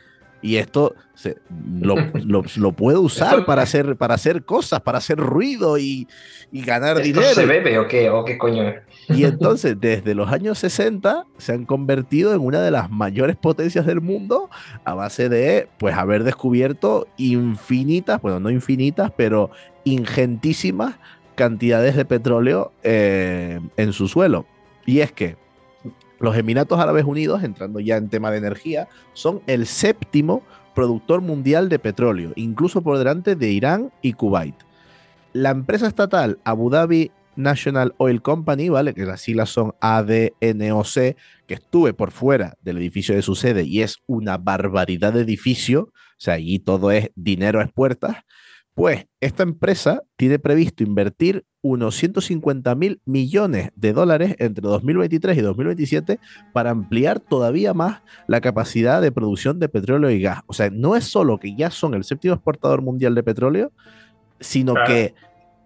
y 0.46 0.58
esto 0.58 0.94
se, 1.15 1.38
lo, 1.82 1.96
lo, 2.58 2.72
puedo 2.74 3.01
usar 3.01 3.46
para 3.46 3.63
hacer, 3.63 3.96
para 3.96 4.13
hacer 4.13 4.44
cosas, 4.44 4.79
para 4.79 5.00
hacer 5.00 5.17
ruido 5.17 5.79
y, 5.79 6.08
y 6.51 6.63
ganar 6.63 6.98
¿Esto 6.98 7.03
dinero. 7.03 7.34
¿Se 7.34 7.48
bebe 7.48 7.79
o 7.79 7.88
qué? 7.88 8.12
¿O 8.12 8.24
qué 8.24 8.38
coño 8.38 8.72
Y 9.10 9.24
entonces, 9.26 9.80
desde 9.80 10.16
los 10.16 10.32
años 10.32 10.60
60, 10.60 11.26
se 11.38 11.54
han 11.54 11.66
convertido 11.66 12.34
en 12.34 12.42
una 12.42 12.62
de 12.62 12.72
las 12.72 12.90
mayores 12.90 13.36
potencias 13.36 13.86
del 13.86 14.02
mundo 14.02 14.50
a 14.84 14.94
base 14.94 15.30
de, 15.30 15.68
pues, 15.78 15.96
haber 15.96 16.24
descubierto 16.24 17.08
infinitas, 17.18 18.22
bueno, 18.22 18.40
no 18.40 18.50
infinitas, 18.50 19.12
pero 19.16 19.52
ingentísimas 19.84 20.96
cantidades 21.36 21.96
de 21.96 22.06
petróleo 22.06 22.72
eh, 22.84 23.60
en 23.78 23.94
su 23.94 24.08
suelo. 24.08 24.46
Y 24.86 25.00
es 25.00 25.12
que 25.12 25.38
los 26.20 26.36
Emiratos 26.38 26.80
Árabes 26.80 27.06
Unidos, 27.06 27.44
entrando 27.44 27.80
ya 27.80 27.98
en 27.98 28.10
tema 28.10 28.32
de 28.32 28.38
energía, 28.38 28.88
son 29.14 29.42
el 29.48 29.68
séptimo 29.68 30.44
productor 30.74 31.22
mundial 31.22 31.70
de 31.70 31.80
petróleo, 31.80 32.32
incluso 32.36 32.82
por 32.82 32.98
delante 32.98 33.36
de 33.36 33.52
Irán 33.52 33.92
y 34.02 34.14
Kuwait. 34.14 34.56
La 35.34 35.50
empresa 35.50 35.88
estatal 35.88 36.40
Abu 36.44 36.70
Dhabi 36.70 37.12
National 37.36 37.94
Oil 37.98 38.22
Company, 38.22 38.70
¿vale? 38.70 38.94
Que 38.94 39.06
las 39.06 39.22
siglas 39.22 39.50
son 39.50 39.74
ADNOC, 39.82 41.15
que 41.48 41.54
estuve 41.54 41.94
por 41.94 42.12
fuera 42.12 42.58
del 42.62 42.77
edificio 42.77 43.15
de 43.15 43.22
su 43.22 43.36
sede 43.36 43.63
y 43.63 43.82
es 43.82 43.98
una 44.08 44.38
barbaridad 44.38 45.13
de 45.13 45.22
edificio, 45.22 45.92
o 45.92 46.18
sea, 46.18 46.36
allí 46.36 46.60
todo 46.60 46.92
es 46.92 47.12
dinero 47.15 47.62
a 47.62 47.68
puertas, 47.68 48.18
pues 48.75 49.08
esta 49.22 49.44
empresa 49.44 50.04
tiene 50.18 50.38
previsto 50.38 50.84
invertir 50.84 51.46
unos 51.62 51.96
150 51.96 52.75
mil 52.75 53.01
millones 53.06 53.72
de 53.75 53.94
dólares 53.94 54.36
entre 54.38 54.68
2023 54.68 55.38
y 55.38 55.42
2027 55.42 56.20
para 56.54 56.72
ampliar 56.72 57.22
todavía 57.22 57.74
más 57.74 58.01
la 58.27 58.42
capacidad 58.42 59.01
de 59.01 59.13
producción 59.13 59.60
de 59.60 59.70
petróleo 59.70 60.12
y 60.12 60.22
gas. 60.22 60.42
O 60.46 60.54
sea, 60.54 60.70
no 60.70 60.98
es 60.98 61.06
solo 61.06 61.39
que 61.39 61.56
ya 61.56 61.72
son 61.72 61.94
el 61.94 62.04
séptimo 62.04 62.34
exportador 62.34 62.82
mundial 62.82 63.15
de 63.15 63.24
petróleo, 63.24 63.72
sino 64.42 64.75
que 64.86 65.15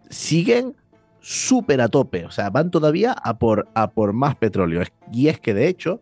siguen 0.09 0.75
súper 1.19 1.81
a 1.81 1.87
tope. 1.87 2.25
O 2.25 2.31
sea, 2.31 2.49
van 2.49 2.71
todavía 2.71 3.11
a 3.11 3.37
por, 3.37 3.67
a 3.73 3.91
por 3.91 4.13
más 4.13 4.35
petróleo. 4.35 4.83
Y 5.11 5.27
es 5.27 5.39
que 5.39 5.53
de 5.53 5.67
hecho 5.67 6.01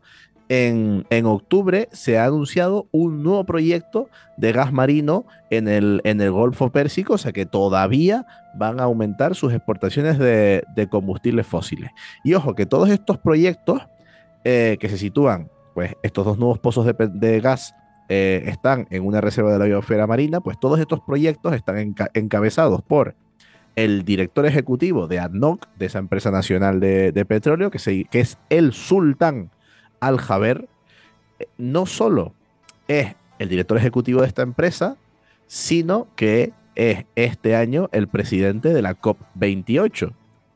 en, 0.49 1.25
octubre 1.25 1.89
se 1.91 2.17
ha 2.17 2.25
anunciado 2.25 2.87
un 2.91 3.23
nuevo 3.23 3.45
proyecto 3.45 4.09
de 4.37 4.53
gas 4.53 4.71
marino 4.71 5.25
en 5.49 5.67
el, 5.67 6.01
en 6.03 6.21
el 6.21 6.31
Golfo 6.31 6.71
Pérsico, 6.71 7.13
o 7.13 7.17
sea 7.17 7.33
que 7.33 7.45
todavía 7.45 8.25
van 8.55 8.79
a 8.79 8.83
aumentar 8.83 9.35
sus 9.35 9.53
exportaciones 9.53 10.17
de, 10.17 10.87
combustibles 10.89 11.45
fósiles. 11.45 11.91
Y 12.23 12.33
ojo, 12.33 12.55
que 12.55 12.65
todos 12.65 12.89
estos 12.89 13.17
proyectos 13.17 13.87
eh, 14.43 14.77
que 14.79 14.89
se 14.89 14.97
sitúan, 14.97 15.49
pues 15.73 15.95
estos 16.01 16.25
dos 16.25 16.37
nuevos 16.37 16.59
pozos 16.59 16.85
de, 16.85 17.41
gas 17.41 17.75
eh, 18.09 18.43
están 18.47 18.87
en 18.89 19.05
una 19.05 19.19
reserva 19.21 19.51
de 19.51 19.59
la 19.59 19.65
biosfera 19.65 20.07
marina, 20.07 20.39
pues 20.39 20.57
todos 20.59 20.79
estos 20.79 21.01
proyectos 21.01 21.53
están 21.53 21.93
encabezados 22.13 22.81
por 22.81 23.15
el 23.77 24.03
director 24.03 24.47
ejecutivo 24.47 25.07
de 25.07 25.19
ADNOC, 25.19 25.67
de 25.77 25.85
esa 25.85 25.99
empresa 25.99 26.31
nacional 26.31 26.79
de, 26.79 27.25
petróleo, 27.25 27.69
que, 27.69 28.07
que 28.09 28.19
es 28.19 28.39
el 28.49 28.73
sultán 28.73 29.51
al 29.99 30.17
Jaber 30.17 30.67
eh, 31.39 31.45
no 31.57 31.85
solo 31.85 32.33
es 32.87 33.15
el 33.37 33.49
director 33.49 33.77
ejecutivo 33.77 34.21
de 34.21 34.27
esta 34.27 34.41
empresa, 34.41 34.97
sino 35.45 36.07
que 36.15 36.53
es 36.73 37.05
este 37.15 37.55
año 37.55 37.87
el 37.91 38.07
presidente 38.07 38.73
de 38.73 38.81
la 38.81 38.95
COP28. 38.95 40.11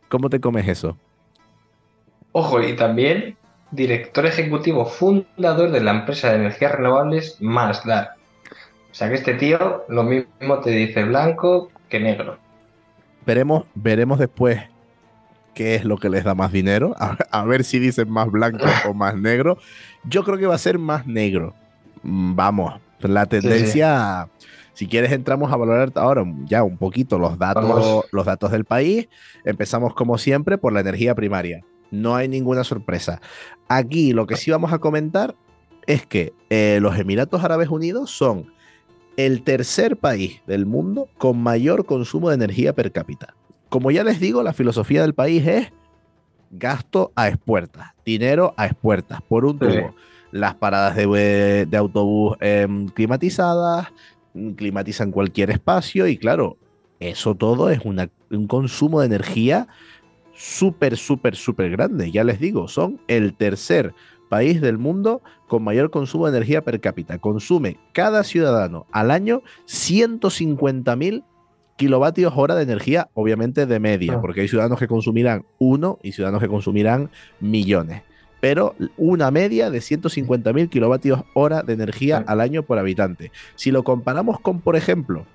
¿Cómo 0.10 0.30
te 0.32 0.40
comes 0.40 0.68
eso? 0.68 0.98
Ojo, 2.32 2.62
y 2.64 2.76
también 2.76 3.38
director 3.70 4.26
ejecutivo 4.26 4.86
fundador 4.86 5.70
de 5.70 5.82
la 5.82 5.92
empresa 5.92 6.32
de 6.32 6.38
energías 6.38 6.72
renovables 6.72 7.38
Masdar. 7.40 8.16
O 8.92 8.94
sea 8.94 9.10
que 9.10 9.16
este 9.16 9.36
tío 9.36 9.84
lo 9.90 10.04
mismo 10.04 10.60
te 10.62 10.72
dice 10.72 11.04
blanco 11.04 11.70
que 11.88 12.00
negro. 12.00 12.40
Veremos, 13.26 13.66
veremos 13.76 14.20
después 14.20 14.62
qué 15.54 15.76
es 15.76 15.86
lo 15.86 15.98
que 15.98 16.10
les 16.10 16.24
da 16.24 16.34
más 16.34 16.52
dinero, 16.52 16.96
a, 16.98 17.46
ver 17.46 17.64
si 17.64 17.80
dicen 17.80 18.10
más 18.10 18.30
blanco 18.32 18.66
o 18.88 18.94
más 18.94 19.16
negro. 19.16 19.58
Yo 20.04 20.24
creo 20.24 20.38
que 20.38 20.48
va 20.48 20.56
a 20.56 20.60
ser 20.60 20.80
más 20.80 21.06
negro. 21.06 21.54
Mm, 22.04 22.36
vamos, 22.36 22.80
la 23.00 23.26
tendencia, 23.26 24.30
si 24.74 24.88
quieres 24.88 25.12
entramos 25.12 25.52
a 25.52 25.58
valorar 25.58 25.92
ahora 25.96 26.24
ya 26.46 26.64
un 26.64 26.78
poquito 26.78 27.20
los 27.20 27.38
datos, 27.38 28.06
los 28.12 28.26
datos 28.26 28.52
del 28.52 28.66
país. 28.66 29.08
Empezamos 29.44 29.94
como 29.94 30.18
siempre 30.18 30.58
por 30.58 30.74
la 30.74 30.80
energía 30.80 31.16
primaria. 31.16 31.62
No 31.92 32.16
hay 32.16 32.28
ninguna 32.28 32.64
sorpresa. 32.64 33.22
Aquí 33.68 34.14
lo 34.14 34.26
que 34.28 34.38
sí 34.38 34.52
vamos 34.52 34.72
a 34.72 34.80
comentar 34.80 35.36
es 35.88 36.06
que 36.06 36.34
eh, 36.50 36.80
los 36.82 36.98
Emiratos 36.98 37.44
Árabes 37.44 37.70
Unidos 37.70 38.12
son 38.12 38.52
el 39.26 39.44
tercer 39.44 39.98
país 39.98 40.42
del 40.48 40.66
mundo 40.66 41.08
con 41.18 41.42
mayor 41.42 41.86
consumo 41.86 42.30
de 42.30 42.36
energía 42.36 42.74
per 42.74 42.92
cápita 42.92 43.36
como 43.72 43.90
ya 43.90 44.04
les 44.04 44.20
digo, 44.20 44.44
la 44.44 44.52
filosofía 44.52 45.02
del 45.02 45.14
país 45.14 45.48
es 45.48 45.72
gasto 46.52 47.14
a 47.16 47.30
expuertas, 47.30 47.92
dinero 48.06 48.54
a 48.58 48.66
expuertas, 48.66 49.22
por 49.22 49.46
un 49.46 49.58
tubo. 49.58 49.96
las 50.34 50.56
paradas 50.56 50.98
de, 50.98 51.78
autobús 51.78 52.36
em, 52.42 52.90
climatizadas, 52.90 53.88
mm, 54.34 54.52
climatizan 54.52 55.12
cualquier 55.12 55.52
espacio 55.52 56.06
y 56.08 56.18
claro, 56.18 56.58
eso 57.00 57.34
todo 57.34 57.70
es 57.70 57.80
un 57.86 58.48
consumo 58.48 59.00
de 59.00 59.06
energía 59.06 59.70
súper, 60.34 60.98
súper, 60.98 61.38
súper 61.38 61.70
grande. 61.72 62.12
Ya 62.12 62.26
les 62.26 62.42
digo, 62.42 62.68
son 62.68 63.00
el 63.08 63.36
tercer 63.36 63.94
país 64.32 64.62
del 64.62 64.78
mundo 64.78 65.22
con 65.50 65.62
mayor 65.62 65.92
consumo 65.92 66.26
de 66.26 66.38
energía 66.38 66.62
per 66.62 66.80
cápita. 66.80 67.18
Consume 67.18 67.76
cada 67.92 68.24
ciudadano 68.24 68.88
al 68.94 69.12
año 69.12 69.42
150 69.66 70.96
mil 70.96 71.26
kilovatios 71.76 72.32
hora 72.38 72.56
de 72.56 72.64
energía, 72.64 73.10
obviamente 73.14 73.66
de 73.66 73.80
media, 73.82 74.14
ah. 74.14 74.22
porque 74.22 74.40
hay 74.40 74.48
ciudadanos 74.48 74.80
que 74.80 74.88
consumirán 74.88 75.44
uno 75.60 76.00
y 76.02 76.14
ciudadanos 76.14 76.42
que 76.42 76.48
consumirán 76.48 77.10
millones. 77.42 78.04
Pero 78.40 78.74
una 78.96 79.32
media 79.32 79.70
de 79.70 79.82
150 79.82 80.54
mil 80.54 80.70
kilovatios 80.70 81.24
hora 81.34 81.62
de 81.62 81.74
energía 81.74 82.24
al 82.26 82.40
año 82.40 82.64
por 82.64 82.80
habitante. 82.80 83.34
Si 83.56 83.70
lo 83.70 83.84
comparamos 83.84 84.40
con, 84.40 84.62
por 84.62 84.78
ejemplo, 84.78 85.26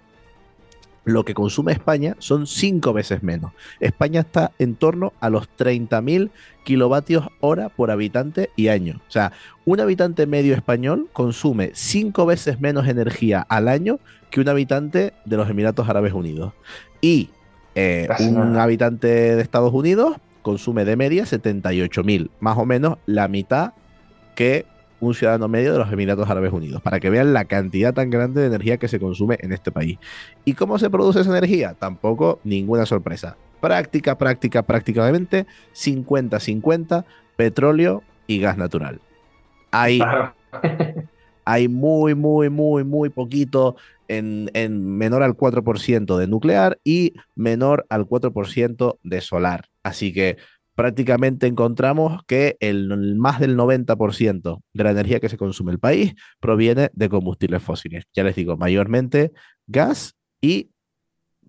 lo 1.06 1.24
que 1.24 1.34
consume 1.34 1.70
España 1.70 2.16
son 2.18 2.48
cinco 2.48 2.92
veces 2.92 3.22
menos. 3.22 3.52
España 3.78 4.20
está 4.20 4.50
en 4.58 4.74
torno 4.74 5.12
a 5.20 5.30
los 5.30 5.48
30.000 5.56 6.30
kilovatios 6.64 7.28
hora 7.40 7.68
por 7.68 7.92
habitante 7.92 8.50
y 8.56 8.68
año. 8.68 9.00
O 9.08 9.10
sea, 9.10 9.30
un 9.64 9.78
habitante 9.78 10.26
medio 10.26 10.52
español 10.52 11.08
consume 11.12 11.70
cinco 11.74 12.26
veces 12.26 12.60
menos 12.60 12.88
energía 12.88 13.46
al 13.48 13.68
año 13.68 14.00
que 14.30 14.40
un 14.40 14.48
habitante 14.48 15.12
de 15.24 15.36
los 15.36 15.48
Emiratos 15.48 15.88
Árabes 15.88 16.12
Unidos. 16.12 16.54
Y 17.00 17.30
eh, 17.76 18.08
un 18.18 18.56
habitante 18.56 19.06
de 19.06 19.40
Estados 19.40 19.72
Unidos 19.72 20.16
consume 20.42 20.84
de 20.84 20.96
media 20.96 21.22
78.000, 21.22 22.30
más 22.40 22.58
o 22.58 22.66
menos 22.66 22.98
la 23.06 23.28
mitad 23.28 23.74
que 24.34 24.66
un 25.00 25.14
ciudadano 25.14 25.48
medio 25.48 25.72
de 25.72 25.78
los 25.78 25.92
Emiratos 25.92 26.28
Árabes 26.28 26.52
Unidos, 26.52 26.82
para 26.82 27.00
que 27.00 27.10
vean 27.10 27.32
la 27.32 27.44
cantidad 27.44 27.92
tan 27.94 28.10
grande 28.10 28.40
de 28.40 28.46
energía 28.48 28.78
que 28.78 28.88
se 28.88 28.98
consume 28.98 29.38
en 29.40 29.52
este 29.52 29.70
país. 29.70 29.98
¿Y 30.44 30.54
cómo 30.54 30.78
se 30.78 30.90
produce 30.90 31.20
esa 31.20 31.30
energía? 31.30 31.74
Tampoco 31.74 32.40
ninguna 32.44 32.86
sorpresa. 32.86 33.36
Práctica, 33.60 34.18
práctica, 34.18 34.62
prácticamente 34.62 35.46
50-50 35.74 37.04
petróleo 37.36 38.02
y 38.26 38.40
gas 38.40 38.56
natural. 38.56 39.00
Hay, 39.70 40.00
hay 41.44 41.68
muy, 41.68 42.14
muy, 42.14 42.50
muy, 42.50 42.84
muy 42.84 43.08
poquito 43.10 43.76
en, 44.08 44.50
en 44.54 44.96
menor 44.96 45.22
al 45.22 45.36
4% 45.36 46.16
de 46.16 46.26
nuclear 46.26 46.78
y 46.84 47.14
menor 47.34 47.86
al 47.88 48.06
4% 48.06 48.98
de 49.02 49.20
solar. 49.20 49.66
Así 49.82 50.12
que 50.12 50.36
prácticamente 50.76 51.46
encontramos 51.46 52.22
que 52.26 52.56
el 52.60 53.16
más 53.16 53.40
del 53.40 53.56
90% 53.56 54.62
de 54.72 54.84
la 54.84 54.90
energía 54.90 55.18
que 55.18 55.30
se 55.30 55.38
consume 55.38 55.72
el 55.72 55.80
país 55.80 56.14
proviene 56.38 56.90
de 56.92 57.08
combustibles 57.08 57.62
fósiles. 57.62 58.04
Ya 58.14 58.22
les 58.22 58.36
digo, 58.36 58.56
mayormente 58.56 59.32
gas 59.66 60.14
y 60.40 60.70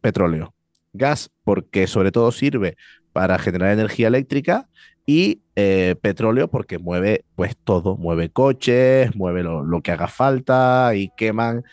petróleo. 0.01 0.55
Gas 0.93 1.29
porque 1.43 1.85
sobre 1.85 2.11
todo 2.11 2.31
sirve 2.31 2.77
para 3.11 3.37
generar 3.37 3.71
energía 3.73 4.07
eléctrica 4.07 4.69
y 5.05 5.41
eh, 5.55 5.95
petróleo 6.01 6.49
porque 6.49 6.79
mueve 6.79 7.25
pues 7.35 7.57
todo, 7.57 7.97
mueve 7.97 8.29
coches, 8.29 9.15
mueve 9.15 9.43
lo, 9.43 9.81
que 9.81 9.91
haga 9.91 10.07
falta 10.07 10.95
y 10.95 11.09
queman 11.17 11.63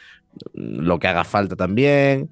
lo 0.53 0.99
que 0.99 1.09
haga 1.09 1.25
falta 1.25 1.57
también. 1.57 2.31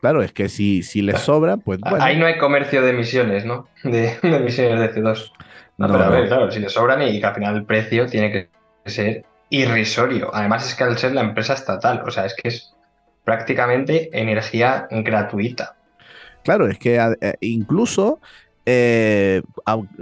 Claro, 0.00 0.22
es 0.22 0.32
que 0.32 0.48
si, 0.48 0.82
si 0.82 1.02
les 1.02 1.20
sobra, 1.20 1.56
pues 1.56 1.80
bueno. 1.80 2.02
Ahí 2.02 2.16
no 2.16 2.26
hay 2.26 2.38
comercio 2.38 2.82
de 2.82 2.90
emisiones, 2.90 3.44
¿no? 3.44 3.68
De, 3.82 4.16
emisiones 4.22 4.80
de 4.80 5.02
CO2. 5.02 5.32
No, 5.78 5.88
pero 5.88 6.04
a 6.04 6.08
ver, 6.08 6.28
claro, 6.28 6.50
si 6.50 6.60
les 6.60 6.72
sobran 6.72 7.02
y 7.02 7.18
que 7.18 7.26
al 7.26 7.34
final 7.34 7.56
el 7.56 7.64
precio 7.64 8.06
tiene 8.06 8.30
que 8.30 8.48
ser 8.86 9.24
irrisorio. 9.50 10.30
Además 10.32 10.68
es 10.68 10.74
que 10.74 10.84
al 10.84 10.98
ser 10.98 11.12
la 11.14 11.22
empresa 11.22 11.54
estatal, 11.54 12.02
o 12.06 12.10
sea, 12.10 12.26
es 12.26 12.34
que 12.34 12.48
es 12.48 12.74
prácticamente 13.24 14.10
energía 14.12 14.86
gratuita. 14.90 15.76
Claro, 16.44 16.68
es 16.68 16.78
que 16.78 16.96
eh, 17.20 17.34
incluso 17.40 18.20
eh, 18.64 19.42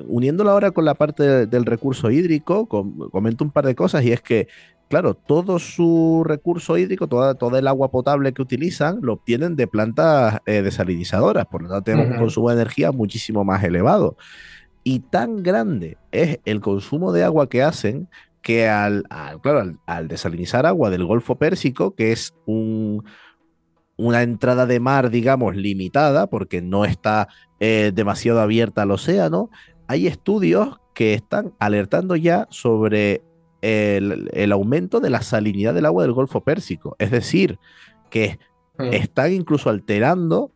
uniéndolo 0.07 0.51
ahora 0.51 0.71
con 0.71 0.85
la 0.85 0.95
parte 0.95 1.47
del 1.47 1.65
recurso 1.65 2.11
hídrico, 2.11 2.69
comento 2.69 3.45
un 3.45 3.51
par 3.51 3.67
de 3.67 3.75
cosas 3.75 4.05
y 4.05 4.13
es 4.13 4.21
que 4.21 4.49
claro, 4.91 5.15
todo 5.15 5.61
su 5.61 6.25
recurso 6.27 6.77
hídrico, 6.77 7.07
toda, 7.07 7.59
el 7.59 7.69
agua 7.69 7.93
potable 7.93 8.33
que 8.33 8.43
utilizan, 8.43 8.99
lo 9.03 9.13
obtienen 9.13 9.55
de 9.55 9.69
plantas 9.69 10.41
eh, 10.47 10.63
desalinizadoras, 10.63 11.47
por 11.47 11.63
lo 11.63 11.69
tanto 11.69 11.85
tenemos 11.85 12.11
un 12.11 12.19
consumo 12.19 12.49
de 12.49 12.57
energía 12.57 12.91
muchísimo 12.91 13.45
más 13.45 13.63
elevado. 13.63 14.17
Y 14.83 14.99
tan 14.99 15.45
grande 15.45 15.97
es 16.11 16.41
el 16.45 16.61
consumo 16.61 17.13
de 17.13 17.23
agua 17.23 17.49
que 17.49 17.63
hacen 17.63 18.09
que 18.43 18.69
al, 18.69 19.05
claro, 19.43 19.77
al, 19.87 20.09
desalinizar 20.09 20.67
agua 20.67 20.91
del 20.91 21.05
Golfo 21.05 21.39
Pérsico, 21.39 21.95
que 21.95 22.11
es 22.11 22.35
una 22.47 23.03
entrada 24.23 24.67
de 24.67 24.81
mar, 24.81 25.11
digamos, 25.11 25.55
limitada, 25.55 26.27
porque 26.27 26.63
no 26.63 26.85
está 26.85 27.29
eh, 27.61 27.93
demasiado 27.95 28.41
abierta 28.41 28.83
al 28.83 28.91
océano, 28.91 29.51
hay 29.87 30.09
estudios 30.09 30.81
que 30.95 31.15
están 31.15 31.55
alertando 31.61 32.17
ya 32.17 32.49
sobre 32.51 33.23
el, 33.63 34.53
aumento 34.53 35.01
de 35.01 35.11
la 35.11 35.23
salinidad 35.23 35.75
del 35.75 35.87
agua 35.87 36.03
del 36.03 36.13
Golfo 36.13 36.43
Pérsico. 36.43 36.97
Es 36.99 37.11
decir, 37.11 37.59
que 38.11 38.39
mm. 38.79 38.93
están 38.93 39.33
incluso 39.33 39.71
alterando 39.71 40.53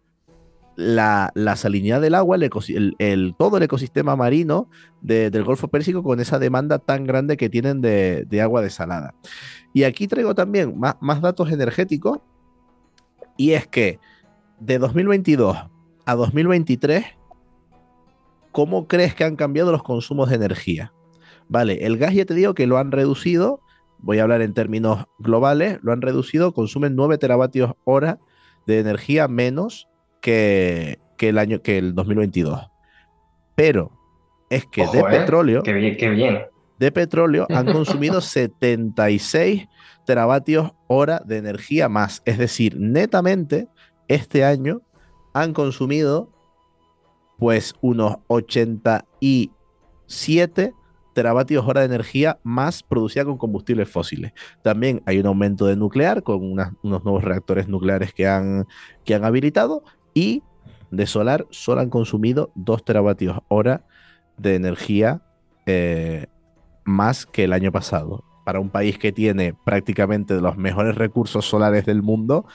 la, 0.76 1.32
salinidad 1.56 2.00
del 2.00 2.14
agua, 2.14 2.36
el, 2.36 3.34
todo 3.36 3.56
el 3.56 3.62
ecosistema 3.62 4.16
marino 4.16 4.68
del 5.00 5.44
Golfo 5.44 5.68
Pérsico 5.68 6.02
con 6.02 6.20
esa 6.20 6.38
demanda 6.38 6.78
tan 6.78 7.04
grande 7.04 7.36
que 7.36 7.48
tienen 7.48 7.80
de, 7.80 8.40
agua 8.42 8.62
desalada. 8.62 9.14
Y 9.72 9.84
aquí 9.84 10.08
traigo 10.08 10.34
también 10.34 10.78
más, 10.78 10.96
más, 11.00 11.20
datos 11.20 11.50
energéticos, 11.50 12.18
y 13.36 13.52
es 13.52 13.66
que 13.66 13.98
de 14.60 14.78
2022 14.78 15.56
a 16.06 16.14
2023, 16.14 17.04
¿cómo 18.52 18.86
crees 18.86 19.14
que 19.14 19.24
han 19.24 19.36
cambiado 19.36 19.72
los 19.72 19.82
consumos 19.82 20.28
de 20.28 20.36
energía? 20.36 20.92
Vale, 21.48 21.86
el 21.86 21.98
gas 21.98 22.14
ya 22.14 22.24
te 22.24 22.34
digo 22.34 22.54
que 22.54 22.66
lo 22.66 22.78
han 22.78 22.92
reducido, 22.92 23.60
voy 23.98 24.18
a 24.18 24.22
hablar 24.22 24.42
en 24.42 24.54
términos 24.54 25.06
globales, 25.18 25.78
lo 25.82 25.92
han 25.92 26.02
reducido, 26.02 26.52
consumen 26.52 26.96
9 26.96 27.18
teravatios 27.18 27.72
hora 27.84 28.18
de 28.66 28.78
energía 28.78 29.28
menos 29.28 29.88
que, 30.20 30.98
el 31.18 31.38
año 31.38 31.62
que 31.62 31.78
el 31.78 31.94
2022. 31.94 32.70
Pero 33.54 33.92
es 34.50 34.66
que 34.66 34.86
de 34.86 35.00
¿eh? 35.00 35.04
petróleo, 35.08 35.62
qué 35.62 35.72
bien, 35.72 35.96
qué 35.96 36.10
bien. 36.10 36.42
de 36.78 36.92
petróleo 36.92 37.46
han 37.50 37.72
consumido 37.72 38.20
76 38.20 39.66
teravatios 40.04 40.72
hora 40.86 41.22
de 41.24 41.38
energía 41.38 41.88
más. 41.88 42.22
Es 42.26 42.38
decir, 42.38 42.76
netamente 42.78 43.68
este 44.08 44.44
año 44.44 44.82
han 45.32 45.54
consumido 45.54 46.30
pues 47.38 47.74
unos 47.80 48.16
87 48.28 50.74
teravatios 51.14 51.66
hora 51.66 51.80
de 51.80 51.86
energía 51.86 52.38
más 52.42 52.82
producida 52.82 53.24
con 53.24 53.38
combustibles 53.38 53.88
fósiles. 53.88 54.32
También 54.62 55.02
hay 55.06 55.18
un 55.18 55.26
aumento 55.26 55.66
de 55.66 55.76
nuclear 55.76 56.22
con 56.22 56.42
unos 56.42 56.72
nuevos 56.82 57.24
reactores 57.24 57.68
nucleares 57.68 58.12
que 58.12 58.26
han, 58.26 58.66
que 59.04 59.14
han 59.14 59.24
habilitado 59.24 59.82
y 60.12 60.42
de 60.90 61.06
solar 61.06 61.46
solo 61.50 61.80
han 61.80 61.90
consumido 61.90 62.50
2 62.54 62.84
teravatios 62.84 63.38
hora 63.48 63.84
de 64.36 64.56
energía 64.56 65.22
eh, 65.66 66.26
más 66.84 67.26
que 67.26 67.44
el 67.44 67.52
año 67.52 67.72
pasado. 67.72 68.24
Para 68.44 68.60
un 68.60 68.68
país 68.68 68.98
que 68.98 69.12
tiene 69.12 69.54
prácticamente 69.64 70.40
los 70.40 70.56
mejores 70.56 70.96
recursos 70.96 71.46
solares 71.46 71.86
del 71.86 72.02
mundo, 72.02 72.46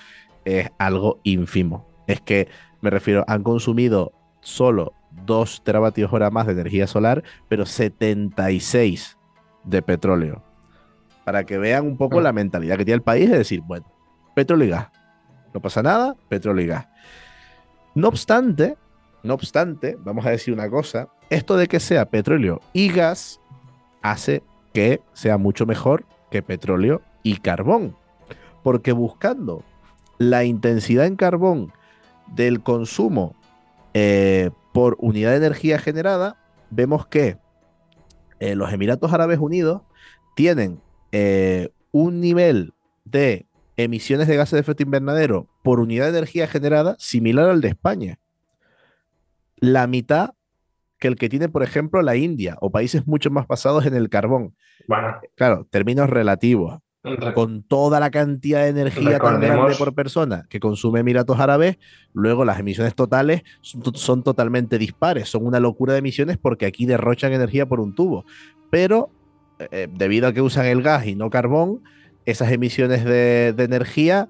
es 0.45 0.69
algo 0.77 1.19
ínfimo. 1.23 1.87
Es 2.07 2.21
que 2.21 2.47
me 2.81 2.89
refiero, 2.89 3.25
han 3.27 3.43
consumido 3.43 4.13
solo 4.41 4.93
2 5.25 5.63
teravatios 5.63 6.11
hora 6.13 6.29
más 6.29 6.47
de 6.47 6.53
energía 6.53 6.87
solar, 6.87 7.23
pero 7.47 7.65
76 7.65 9.17
de 9.63 9.81
petróleo. 9.81 10.43
Para 11.25 11.45
que 11.45 11.57
vean 11.57 11.85
un 11.85 11.97
poco 11.97 12.19
mm. 12.19 12.23
la 12.23 12.33
mentalidad 12.33 12.77
que 12.77 12.85
tiene 12.85 12.95
el 12.95 13.03
país 13.03 13.29
de 13.29 13.37
decir, 13.37 13.61
bueno, 13.61 13.85
petróleo 14.35 14.67
y 14.67 14.71
gas. 14.71 14.89
No 15.53 15.61
pasa 15.61 15.83
nada, 15.83 16.15
petróleo 16.27 16.65
y 16.65 16.67
gas. 16.67 16.87
No 17.95 18.07
obstante, 18.07 18.77
no 19.23 19.33
obstante, 19.33 19.97
vamos 19.99 20.25
a 20.25 20.29
decir 20.31 20.53
una 20.53 20.69
cosa, 20.69 21.09
esto 21.29 21.57
de 21.57 21.67
que 21.67 21.79
sea 21.79 22.05
petróleo 22.05 22.61
y 22.73 22.91
gas 22.91 23.39
hace 24.01 24.43
que 24.73 25.01
sea 25.13 25.37
mucho 25.37 25.65
mejor 25.65 26.05
que 26.31 26.41
petróleo 26.41 27.01
y 27.23 27.37
carbón. 27.37 27.95
Porque 28.63 28.91
buscando 28.91 29.63
la 30.17 30.43
intensidad 30.43 31.05
en 31.05 31.15
carbón 31.15 31.73
del 32.27 32.61
consumo 32.61 33.35
eh, 33.93 34.51
por 34.73 34.95
unidad 34.99 35.31
de 35.31 35.37
energía 35.37 35.79
generada, 35.79 36.37
vemos 36.69 37.07
que 37.07 37.37
eh, 38.39 38.55
los 38.55 38.71
Emiratos 38.71 39.11
Árabes 39.13 39.39
Unidos 39.39 39.81
tienen 40.35 40.81
eh, 41.11 41.69
un 41.91 42.21
nivel 42.21 42.73
de 43.03 43.47
emisiones 43.75 44.27
de 44.27 44.35
gases 44.35 44.53
de 44.53 44.59
efecto 44.59 44.83
invernadero 44.83 45.47
por 45.63 45.79
unidad 45.79 46.05
de 46.05 46.17
energía 46.17 46.47
generada 46.47 46.95
similar 46.99 47.49
al 47.49 47.61
de 47.61 47.69
España. 47.69 48.19
La 49.57 49.87
mitad 49.87 50.31
que 50.99 51.07
el 51.07 51.15
que 51.15 51.29
tiene, 51.29 51.49
por 51.49 51.63
ejemplo, 51.63 52.01
la 52.01 52.15
India 52.15 52.57
o 52.59 52.71
países 52.71 53.07
mucho 53.07 53.31
más 53.31 53.47
basados 53.47 53.85
en 53.85 53.95
el 53.95 54.09
carbón. 54.09 54.55
Bueno, 54.87 55.17
Claro, 55.35 55.65
términos 55.69 56.09
relativos. 56.09 56.79
Con 57.33 57.63
toda 57.63 57.99
la 58.01 58.11
cantidad 58.11 58.63
de 58.63 58.69
energía 58.69 59.19
tan 59.19 59.39
grande 59.39 59.75
por 59.77 59.95
persona 59.95 60.45
que 60.49 60.59
consume 60.59 60.99
Emiratos 60.99 61.39
Árabes, 61.39 61.77
luego 62.13 62.43
las 62.43 62.59
emisiones 62.59 62.93
totales 62.93 63.43
son, 63.61 63.81
to- 63.81 63.93
son 63.93 64.21
totalmente 64.23 64.77
dispares. 64.77 65.29
Son 65.29 65.45
una 65.45 65.61
locura 65.61 65.93
de 65.93 65.99
emisiones 65.99 66.37
porque 66.37 66.65
aquí 66.65 66.85
derrochan 66.85 67.31
energía 67.31 67.65
por 67.65 67.79
un 67.79 67.95
tubo. 67.95 68.25
Pero 68.69 69.09
eh, 69.71 69.87
debido 69.89 70.27
a 70.27 70.33
que 70.33 70.41
usan 70.41 70.65
el 70.65 70.81
gas 70.81 71.05
y 71.07 71.15
no 71.15 71.29
carbón, 71.29 71.81
esas 72.25 72.51
emisiones 72.51 73.05
de, 73.05 73.53
de 73.55 73.63
energía 73.63 74.27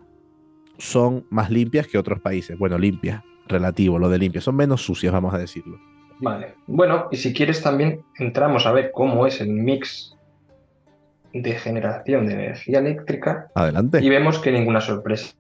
son 0.78 1.26
más 1.32 1.50
limpias 1.50 1.88
que 1.88 1.98
otros 1.98 2.20
países. 2.22 2.58
Bueno, 2.58 2.78
limpias, 2.78 3.24
relativo, 3.48 3.98
lo 3.98 4.10
de 4.10 4.20
limpias. 4.20 4.44
Son 4.44 4.56
menos 4.56 4.84
sucias, 4.84 5.12
vamos 5.12 5.34
a 5.34 5.40
decirlo. 5.40 5.80
Vale. 6.20 6.54
Bueno, 6.68 7.08
y 7.12 7.18
si 7.18 7.34
quieres 7.34 7.64
también 7.64 8.02
entramos 8.20 8.66
a 8.66 8.72
ver 8.72 8.92
cómo 8.94 9.26
es 9.26 9.42
el 9.42 9.50
mix 9.50 10.16
de 11.34 11.54
generación 11.54 12.28
de 12.28 12.34
energía 12.34 12.80
eléctrica 12.80 13.48
Adelante. 13.54 14.00
y 14.02 14.10
vemos 14.10 14.40
que 14.40 14.52
ninguna 14.52 14.82
sorpresa. 14.82 15.34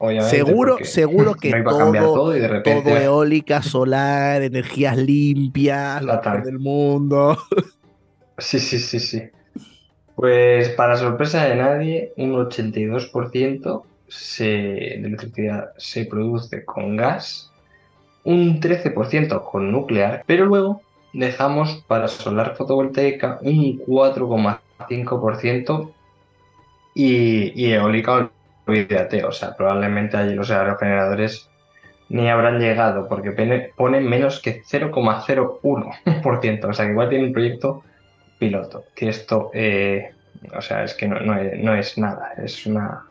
Obviamente, 0.00 0.36
Seguro, 0.36 0.78
seguro 0.82 1.34
que 1.40 1.50
no 1.50 1.70
todo, 1.70 1.92
todo 1.92 2.36
y 2.36 2.40
de 2.40 2.48
repente 2.48 2.90
todo 2.90 3.00
eólica, 3.00 3.62
solar, 3.62 4.42
energías 4.42 4.96
limpias, 4.96 6.02
mejor 6.02 6.18
Exactamente. 6.18 6.50
del 6.50 6.58
mundo. 6.58 7.36
Sí, 8.40 8.60
sí, 8.60 8.78
sí, 8.78 9.00
sí. 9.00 9.20
Pues 10.14 10.68
para 10.68 10.96
sorpresa 10.96 11.44
de 11.46 11.56
nadie, 11.56 12.12
un 12.16 12.34
82% 12.34 13.82
se, 14.06 14.44
de 14.44 14.94
electricidad 14.94 15.70
se 15.76 16.04
produce 16.04 16.64
con 16.64 16.96
gas, 16.96 17.50
un 18.22 18.60
13% 18.60 19.42
con 19.42 19.72
nuclear, 19.72 20.22
pero 20.24 20.46
luego 20.46 20.82
dejamos 21.12 21.84
para 21.86 22.08
solar 22.08 22.56
fotovoltaica 22.56 23.38
un 23.42 23.78
4,5% 23.86 25.92
y, 26.94 27.52
y 27.60 27.72
eólica, 27.72 28.30
olvídate, 28.66 29.24
o 29.24 29.32
sea, 29.32 29.56
probablemente 29.56 30.16
allí 30.16 30.34
los 30.34 30.50
aerogeneradores 30.50 31.48
ni 32.10 32.28
habrán 32.28 32.58
llegado 32.58 33.06
porque 33.08 33.32
pone- 33.32 33.70
ponen 33.76 34.08
menos 34.08 34.40
que 34.40 34.62
0,01%, 34.62 36.64
o 36.68 36.72
sea, 36.72 36.84
que 36.86 36.92
igual 36.92 37.08
tiene 37.08 37.26
un 37.26 37.32
proyecto 37.32 37.82
piloto, 38.38 38.84
que 38.94 39.08
esto, 39.08 39.50
eh, 39.54 40.10
o 40.56 40.60
sea, 40.60 40.84
es 40.84 40.94
que 40.94 41.08
no, 41.08 41.18
no 41.20 41.36
es, 41.38 41.58
no 41.62 41.74
es 41.74 41.98
nada, 41.98 42.32
es 42.42 42.66
una... 42.66 43.04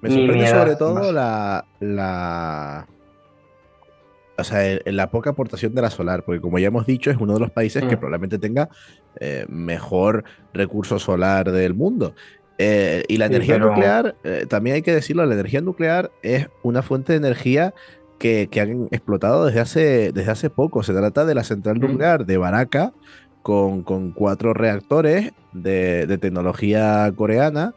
Me 0.00 0.10
sorprende 0.10 0.46
sobre 0.48 0.76
todo 0.76 0.94
más. 0.94 1.12
la, 1.12 1.64
la. 1.80 2.86
O 4.38 4.44
sea, 4.44 4.66
el- 4.66 4.82
la 4.96 5.10
poca 5.10 5.30
aportación 5.30 5.74
de 5.74 5.82
la 5.82 5.90
solar, 5.90 6.24
porque 6.24 6.40
como 6.40 6.58
ya 6.58 6.68
hemos 6.68 6.86
dicho, 6.86 7.10
es 7.10 7.16
uno 7.20 7.34
de 7.34 7.40
los 7.40 7.50
países 7.50 7.82
que 7.84 7.96
Mm. 7.96 8.00
probablemente 8.00 8.38
tenga 8.38 8.68
eh, 9.20 9.44
mejor 9.48 10.24
recurso 10.54 10.98
solar 10.98 11.52
del 11.52 11.74
mundo. 11.74 12.14
Eh, 12.56 13.04
y 13.08 13.18
la 13.18 13.26
Sí, 13.28 13.34
energía 13.34 13.54
pero- 13.56 13.68
nuclear, 13.68 14.14
eh, 14.24 14.46
también 14.48 14.76
hay 14.76 14.82
que 14.82 14.94
decirlo, 14.94 15.26
la 15.26 15.34
energía 15.34 15.60
nuclear 15.60 16.10
es 16.22 16.48
una 16.62 16.80
fuente 16.82 17.12
de 17.12 17.18
energía 17.18 17.74
que, 18.18 18.48
que 18.50 18.60
han 18.62 18.88
explotado 18.90 19.44
desde 19.44 19.60
hace, 19.60 20.12
desde 20.12 20.30
hace 20.30 20.48
poco. 20.48 20.82
Se 20.82 20.94
trata 20.94 21.24
de 21.26 21.34
la 21.34 21.44
central 21.44 21.76
Mm. 21.76 21.80
nuclear 21.80 22.24
de 22.24 22.38
Baraka, 22.38 22.92
con, 23.42 23.82
con 23.82 24.12
cuatro 24.12 24.54
reactores 24.54 25.32
de, 25.52 26.06
de 26.06 26.16
tecnología 26.18 27.12
coreana 27.14 27.74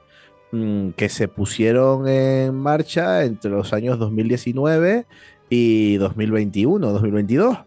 mm, 0.51 0.89
que 0.91 1.09
se 1.09 1.27
pusieron 1.27 2.07
en 2.07 2.55
marcha 2.55 3.23
entre 3.25 3.51
los 3.51 3.73
años 3.73 3.97
2019 3.99 5.05
y 5.49 5.97
2021, 5.97 6.91
2022, 6.91 7.57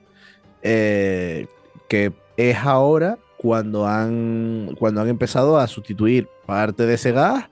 eh, 0.62 1.46
que 1.88 2.12
es 2.36 2.56
ahora 2.58 3.18
cuando 3.36 3.86
han, 3.86 4.74
cuando 4.78 5.00
han 5.00 5.08
empezado 5.08 5.58
a 5.58 5.66
sustituir 5.68 6.28
parte 6.46 6.86
de 6.86 6.94
ese 6.94 7.12
gas 7.12 7.46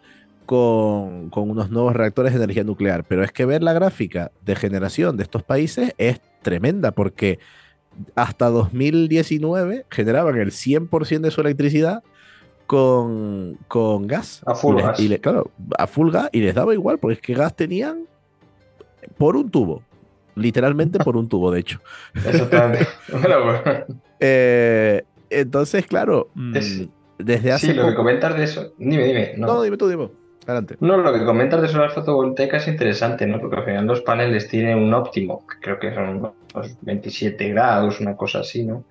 con, 0.47 1.31
con 1.31 1.51
unos 1.51 1.71
nuevos 1.71 1.95
reactores 1.95 2.33
de 2.33 2.39
energía 2.39 2.65
nuclear. 2.65 3.05
Pero 3.05 3.23
es 3.25 3.33
que 3.33 3.45
ver 3.45 3.62
la 3.62 3.73
gráfica 3.73 4.31
de 4.45 4.57
generación 4.57 5.17
de 5.17 5.23
estos 5.23 5.43
países 5.43 5.93
es 5.99 6.21
tremenda 6.43 6.91
porque 6.93 7.39
hasta 8.15 8.49
2019 8.51 9.87
generaban 9.91 10.37
el 10.37 10.51
100% 10.51 11.21
de 11.21 11.31
su 11.31 11.41
electricidad 11.41 12.03
con, 12.67 13.59
con 13.69 14.07
gas. 14.07 14.43
A 14.47 14.55
full 14.55 14.77
les- 14.77 14.85
gas. 14.87 15.01
y 15.01 15.09
le- 15.09 15.21
claro, 15.21 15.51
a 15.79 15.87
full 15.87 16.11
gas 16.11 16.29
y 16.33 16.41
les 16.41 16.55
daba 16.55 16.75
igual 16.75 16.99
porque 16.99 17.15
es 17.15 17.21
que 17.21 17.35
gas 17.35 17.55
tenían 17.55 18.07
por 19.19 19.37
un 19.37 19.51
tubo. 19.51 19.83
Literalmente 20.37 20.99
por 20.99 21.16
un 21.16 21.29
tubo, 21.29 21.51
de 21.51 21.61
hecho. 21.61 21.81
Exactamente. 22.14 22.87
Eh, 24.18 25.05
entonces, 25.29 25.87
claro, 25.87 26.31
mm, 26.35 26.57
Es- 26.57 26.88
desde 27.18 27.53
hace 27.53 27.68
sí, 27.68 27.75
lo 27.75 27.88
que 27.88 27.94
comentas 27.94 28.37
de 28.37 28.44
eso, 28.44 28.72
dime, 28.79 29.05
dime, 29.05 29.35
no. 29.37 29.46
No, 29.46 29.62
dime 29.62 29.77
tú, 29.77 29.88
dime. 29.88 30.11
Adelante. 30.46 30.77
No, 30.81 30.96
lo 30.99 31.12
que 31.12 31.25
comentas 31.25 31.61
de 31.61 31.68
solar 31.68 31.90
fotovoltaica 31.90 32.59
es 32.59 32.68
interesante, 32.68 33.27
¿no? 33.27 33.40
Porque 33.40 33.57
al 33.57 33.64
final 33.64 33.87
los 33.87 34.03
paneles 34.03 34.49
tienen 34.49 34.79
un 34.79 34.94
óptimo, 34.94 35.44
que 35.46 35.57
creo 35.61 35.79
que 35.79 35.92
son 35.94 36.09
unos 36.18 36.35
27 36.83 37.49
grados, 37.49 38.01
una 38.01 38.16
cosa 38.16 38.40
así, 38.40 38.64
¿no? 38.64 38.85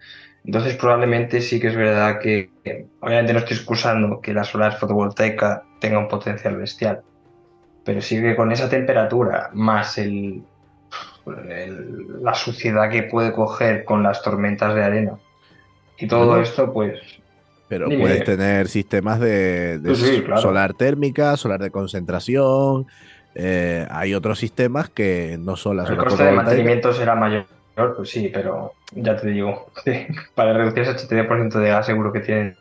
Entonces 0.43 0.75
probablemente 0.75 1.41
sí 1.41 1.59
que 1.59 1.67
es 1.67 1.75
verdad 1.75 2.19
que, 2.19 2.51
que 2.63 2.87
obviamente 2.99 3.33
no 3.33 3.39
estoy 3.39 3.57
excusando 3.57 4.19
que 4.21 4.33
la 4.33 4.43
solar 4.43 4.77
fotovoltaica 4.77 5.63
tenga 5.79 5.97
un 5.99 6.07
potencial 6.07 6.57
bestial, 6.57 7.01
pero 7.83 8.01
sí 8.01 8.21
que 8.21 8.35
con 8.35 8.51
esa 8.51 8.69
temperatura 8.69 9.49
más 9.53 9.97
el, 9.97 10.43
el- 11.27 12.21
la 12.21 12.33
suciedad 12.33 12.89
que 12.89 13.03
puede 13.03 13.31
coger 13.33 13.83
con 13.85 14.03
las 14.03 14.21
tormentas 14.21 14.75
de 14.75 14.83
arena 14.83 15.17
y 15.97 16.07
todo 16.07 16.27
Bueno. 16.27 16.43
esto, 16.43 16.71
pues 16.73 16.99
Pero 17.67 17.87
puedes 17.89 18.23
tener 18.23 18.67
sistemas 18.67 19.19
de, 19.19 19.79
de 19.79 19.95
Sí, 19.95 20.17
sí, 20.17 20.21
claro. 20.23 20.41
solar 20.41 20.73
térmica, 20.73 21.35
solar 21.37 21.61
de 21.61 21.71
concentración. 21.71 22.85
eh, 23.37 23.85
hay 23.89 24.13
otros 24.13 24.39
sistemas 24.39 24.89
que 24.89 25.37
no 25.39 25.55
son 25.57 25.77
la 25.77 25.83
El 25.83 25.97
coste 25.97 26.23
de 26.23 26.31
mantenimiento 26.31 26.93
será 26.93 27.15
mayor, 27.15 27.45
pues 27.97 28.09
sí, 28.09 28.29
pero 28.33 28.71
ya 28.91 29.15
te 29.17 29.27
digo, 29.27 29.71
para 30.35 30.53
reducir 30.53 30.83
ese 30.83 30.91
80% 30.91 31.59
de 31.59 31.67
gas 31.69 31.85
seguro 31.85 32.13
que 32.13 32.21
tienen, 32.21 32.55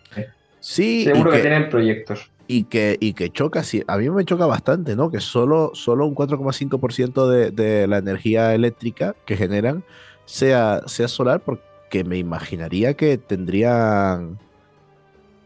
Sí, 0.59 1.05
seguro 1.05 1.31
que, 1.31 1.37
que, 1.37 1.43
tienen 1.43 1.69
proyectos. 1.69 2.33
Y 2.47 2.65
que, 2.65 2.97
y 3.01 3.15
que 3.15 3.31
choca, 3.31 3.63
sí, 3.63 3.83
a 3.87 3.97
mí 3.99 4.09
me 4.11 4.25
choca 4.25 4.47
bastante, 4.47 4.97
¿no? 4.97 5.11
Que 5.11 5.21
solo, 5.21 5.71
solo 5.75 6.07
un 6.07 6.15
4,5% 6.15 7.29
de, 7.29 7.51
de 7.51 7.87
la 7.87 7.99
energía 7.99 8.55
eléctrica 8.55 9.15
que 9.27 9.37
generan 9.37 9.85
sea, 10.27 10.83
sea 10.87 11.09
solar, 11.09 11.41
porque 11.41 12.05
me 12.05 12.19
imaginaría 12.19 12.95
que 12.95 13.19
tendrían, 13.19 14.39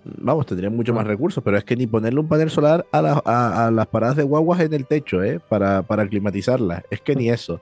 vamos, 0.05 0.47
tendrían 0.47 0.75
mucho 0.77 0.95
más 0.95 1.07
recursos, 1.07 1.43
pero 1.45 1.57
es 1.59 1.65
que 1.65 1.77
ni 1.77 1.87
ponerle 1.87 2.21
un 2.21 2.29
panel 2.29 2.51
solar 2.51 2.87
a, 2.93 3.03
la- 3.03 3.23
a- 3.25 3.67
a 3.67 3.71
las 3.71 3.87
paradas 3.87 4.17
de 4.17 4.23
guaguas 4.23 4.61
en 4.61 4.73
el 4.73 4.87
techo, 4.87 5.23
¿eh? 5.23 5.41
Para, 5.49 5.83
para 5.83 6.07
climatizarlas, 6.09 6.83
es 6.91 7.01
que 7.01 7.15
ni 7.17 7.31
eso. 7.31 7.61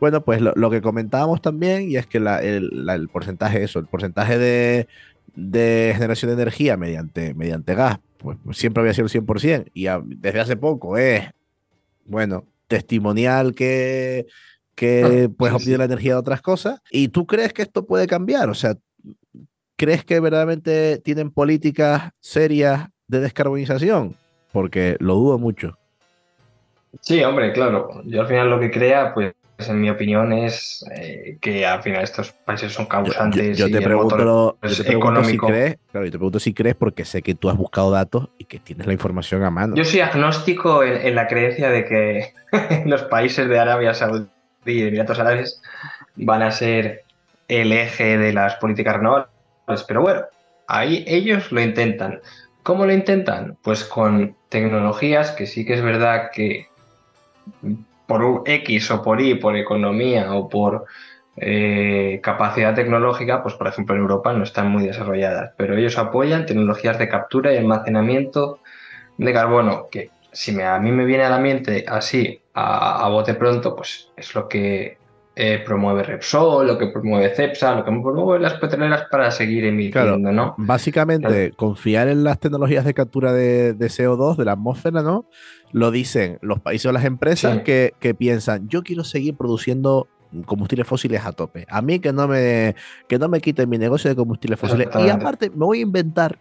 Bueno, 0.00 0.20
pues 0.22 0.40
lo, 0.42 0.52
lo 0.56 0.70
que 0.70 0.82
comentábamos 0.82 1.40
también, 1.40 1.90
y 1.90 1.96
es 1.96 2.06
que 2.06 2.20
la- 2.20 2.42
el, 2.42 2.68
la- 2.86 2.94
el 2.94 3.08
porcentaje, 3.08 3.62
eso, 3.62 3.78
el 3.78 3.86
porcentaje 3.86 4.38
de, 4.38 4.88
de 5.34 5.92
generación 5.94 6.30
de 6.30 6.34
energía 6.42 6.76
mediante, 6.76 7.34
mediante 7.34 7.74
gas, 7.74 7.98
pues 8.44 8.56
siempre 8.58 8.80
había 8.80 8.94
sido 8.94 9.06
el 9.06 9.10
100%, 9.10 9.70
y 9.74 9.86
a- 9.86 10.02
desde 10.04 10.40
hace 10.40 10.56
poco 10.56 10.96
es, 10.98 11.24
bueno, 12.06 12.44
testimonial 12.66 13.54
que, 13.54 14.26
que 14.74 15.28
Ah, 15.28 15.34
pues 15.36 15.50
sí, 15.50 15.56
obtiene 15.56 15.74
sí. 15.74 15.78
la 15.78 15.84
energía 15.84 16.12
de 16.14 16.18
otras 16.20 16.42
cosas. 16.42 16.80
¿Y 16.90 17.08
tú 17.08 17.26
crees 17.26 17.52
que 17.52 17.62
esto 17.62 17.86
puede 17.86 18.06
cambiar? 18.06 18.48
O 18.50 18.54
sea, 18.54 18.74
¿crees 19.76 20.04
que 20.04 20.20
verdaderamente 20.20 20.98
tienen 20.98 21.30
políticas 21.30 22.10
serias 22.20 22.88
de 23.08 23.20
descarbonización? 23.20 24.14
Porque 24.52 24.96
lo 25.00 25.14
dudo 25.14 25.38
mucho. 25.38 25.76
Sí, 27.00 27.22
hombre, 27.22 27.52
claro, 27.52 28.02
yo 28.04 28.22
al 28.22 28.26
final 28.26 28.48
lo 28.50 28.58
que 28.58 28.70
crea, 28.70 29.12
pues 29.12 29.34
en 29.58 29.80
mi 29.80 29.88
opinión 29.90 30.32
es 30.32 30.84
eh, 30.94 31.38
que 31.40 31.64
al 31.64 31.82
final 31.82 32.02
estos 32.04 32.32
países 32.44 32.72
son 32.72 32.84
Yo, 32.84 32.90
yo- 32.90 33.02
causantes 33.04 33.58
yo 33.58 33.66
y 33.68 33.72
te 33.72 33.80
pregunto, 33.80 34.16
motor 34.16 34.26
lo- 34.26 34.58
yo 34.62 34.76
te 34.76 34.84
pregunto 34.84 35.24
si 35.24 35.36
económico. 35.36 35.46
crees, 35.46 35.76
claro, 35.90 36.06
yo 36.06 36.12
te 36.12 36.18
pregunto 36.18 36.38
si 36.40 36.52
crees 36.54 36.74
porque 36.74 37.04
sé 37.04 37.22
que 37.22 37.34
tú 37.34 37.48
has 37.48 37.56
buscado 37.56 37.90
datos 37.90 38.28
y 38.38 38.44
que 38.44 38.58
tienes 38.58 38.86
la 38.86 38.92
información 38.92 39.42
a 39.44 39.50
mano. 39.50 39.74
Yo 39.74 39.84
soy 39.84 40.00
agnóstico 40.00 40.82
en, 40.82 40.94
en 41.06 41.14
la 41.14 41.26
creencia 41.26 41.70
de 41.70 41.84
que 41.84 42.32
los 42.86 43.02
países 43.04 43.48
de 43.48 43.58
Arabia 43.58 43.94
Saudí 43.94 44.28
y 44.66 44.82
Emiratos 44.82 45.18
Árabes 45.18 45.60
van 46.16 46.42
a 46.42 46.50
ser 46.50 47.02
el 47.48 47.72
eje 47.72 48.18
de 48.18 48.32
las 48.32 48.56
políticas 48.56 48.96
renovables. 48.96 49.28
Pero 49.88 50.02
bueno, 50.02 50.22
ahí 50.66 51.04
ellos 51.06 51.50
lo 51.52 51.60
intentan. 51.62 52.20
¿Cómo 52.62 52.84
lo 52.84 52.92
intentan? 52.92 53.56
Pues 53.62 53.84
con 53.84 54.36
tecnologías 54.48 55.30
que 55.30 55.46
sí 55.46 55.64
que 55.64 55.74
es 55.74 55.82
verdad 55.82 56.30
que 56.32 56.66
por 58.06 58.42
X 58.46 58.90
o 58.90 59.02
por 59.02 59.20
Y, 59.20 59.34
por 59.34 59.56
economía 59.56 60.32
o 60.34 60.48
por 60.48 60.84
eh, 61.36 62.20
capacidad 62.22 62.74
tecnológica, 62.74 63.42
pues 63.42 63.54
por 63.54 63.66
ejemplo 63.66 63.94
en 63.94 64.00
Europa 64.02 64.32
no 64.32 64.44
están 64.44 64.70
muy 64.70 64.84
desarrolladas, 64.86 65.52
pero 65.56 65.76
ellos 65.76 65.98
apoyan 65.98 66.46
tecnologías 66.46 66.98
de 66.98 67.08
captura 67.08 67.52
y 67.52 67.58
almacenamiento 67.58 68.60
de 69.18 69.32
carbono, 69.32 69.88
que 69.90 70.10
si 70.32 70.52
me- 70.52 70.64
a 70.64 70.78
mí 70.78 70.92
me 70.92 71.04
viene 71.04 71.24
a 71.24 71.30
la 71.30 71.38
mente 71.38 71.84
así, 71.88 72.40
a, 72.54 73.04
a 73.04 73.08
bote 73.08 73.34
pronto, 73.34 73.74
pues 73.76 74.08
es 74.16 74.34
lo 74.34 74.48
que 74.48 74.96
eh, 75.38 75.62
promueve 75.66 76.02
Repsol, 76.02 76.66
lo 76.66 76.78
que 76.78 76.86
promueve 76.86 77.34
Cepsa, 77.34 77.74
lo 77.74 77.84
que 77.84 77.90
promueve 77.90 78.40
las 78.40 78.54
petroleras 78.54 79.04
para 79.10 79.30
seguir 79.30 79.66
emitiendo, 79.66 80.32
¿no? 80.32 80.54
Básicamente, 80.56 81.52
confiar 81.56 82.08
en 82.08 82.24
las 82.24 82.38
tecnologías 82.40 82.86
de 82.86 82.94
captura 82.94 83.34
de, 83.34 83.74
CO2 83.78 84.36
de 84.38 84.46
la 84.46 84.52
atmósfera, 84.52 85.02
¿no? 85.02 85.26
Lo 85.76 85.90
dicen 85.90 86.38
los 86.40 86.58
países 86.58 86.86
o 86.86 86.92
las 86.92 87.04
empresas 87.04 87.60
que, 87.60 88.16
piensan, 88.18 88.66
yo 88.66 88.82
quiero 88.82 89.04
seguir 89.04 89.36
produciendo 89.36 90.08
combustibles 90.46 90.86
fósiles 90.86 91.22
a 91.26 91.32
tope. 91.32 91.66
A 91.68 91.82
mí 91.82 91.98
que 91.98 92.14
no 92.14 92.26
me, 92.26 92.74
que 93.06 93.18
no 93.18 93.28
me 93.28 93.42
quiten 93.42 93.68
mi 93.68 93.76
negocio 93.76 94.08
de 94.08 94.16
combustibles 94.16 94.58
fósiles. 94.58 94.88
Y 94.98 95.10
aparte, 95.10 95.50
me 95.50 95.66
voy 95.66 95.80
a 95.80 95.82
inventar 95.82 96.38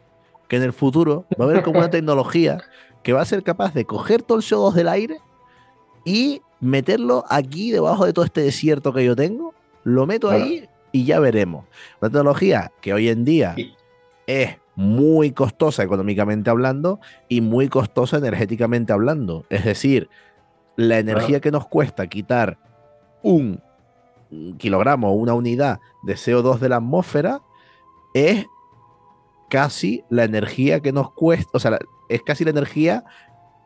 que 0.48 0.56
en 0.56 0.64
el 0.64 0.72
futuro 0.72 1.26
va 1.38 1.44
a 1.44 1.50
haber 1.50 1.64
como 1.64 1.80
una 1.80 1.90
tecnología 1.90 2.64
que 3.04 3.12
va 3.12 3.24
a 3.24 3.26
ser 3.26 3.44
capaz 3.44 3.74
de 3.74 3.84
coger 3.84 4.24
todo 4.24 4.38
el 4.38 4.44
CO2 4.46 4.72
del 4.72 4.88
aire 4.88 5.18
y 6.06 6.42
meterlo 6.62 7.26
aquí 7.30 7.72
debajo 7.72 8.06
de 8.06 8.14
todo 8.14 8.24
este 8.24 8.40
desierto 8.40 8.94
que 8.94 9.04
yo 9.04 9.18
tengo, 9.18 9.54
lo 9.84 10.06
meto 10.06 10.30
ahí 10.30 10.70
y 10.94 11.04
ya 11.04 11.20
veremos. 11.20 11.66
Una 12.00 12.10
tecnología 12.10 12.72
que 12.80 12.94
hoy 12.94 13.10
en 13.10 13.26
día 13.26 13.54
es 14.28 14.60
muy 14.76 15.32
costosa 15.32 15.84
económicamente 15.84 16.50
hablando 16.50 17.00
y 17.30 17.42
muy 17.42 17.70
costosa 17.70 18.18
energéticamente 18.18 18.94
hablando. 18.94 19.46
Es 19.50 19.66
decir, 19.66 20.10
la 20.76 21.00
energía 21.00 21.40
que 21.40 21.52
nos 21.52 21.68
cuesta 21.68 22.08
quitar 22.08 22.58
un 23.24 23.62
kilogramo 24.58 25.10
o 25.10 25.14
una 25.14 25.34
unidad 25.34 25.80
de 26.04 26.16
CO2 26.16 26.60
de 26.60 26.70
la 26.70 26.78
atmósfera 26.78 27.42
es 28.14 28.46
casi 29.50 30.04
la 30.10 30.24
energía 30.24 30.82
que 30.82 30.92
nos 30.92 31.12
cuesta, 31.12 31.52
o 31.54 31.60
sea, 31.60 31.80
es 32.10 32.22
casi 32.24 32.44
la 32.44 32.50
energía, 32.50 33.04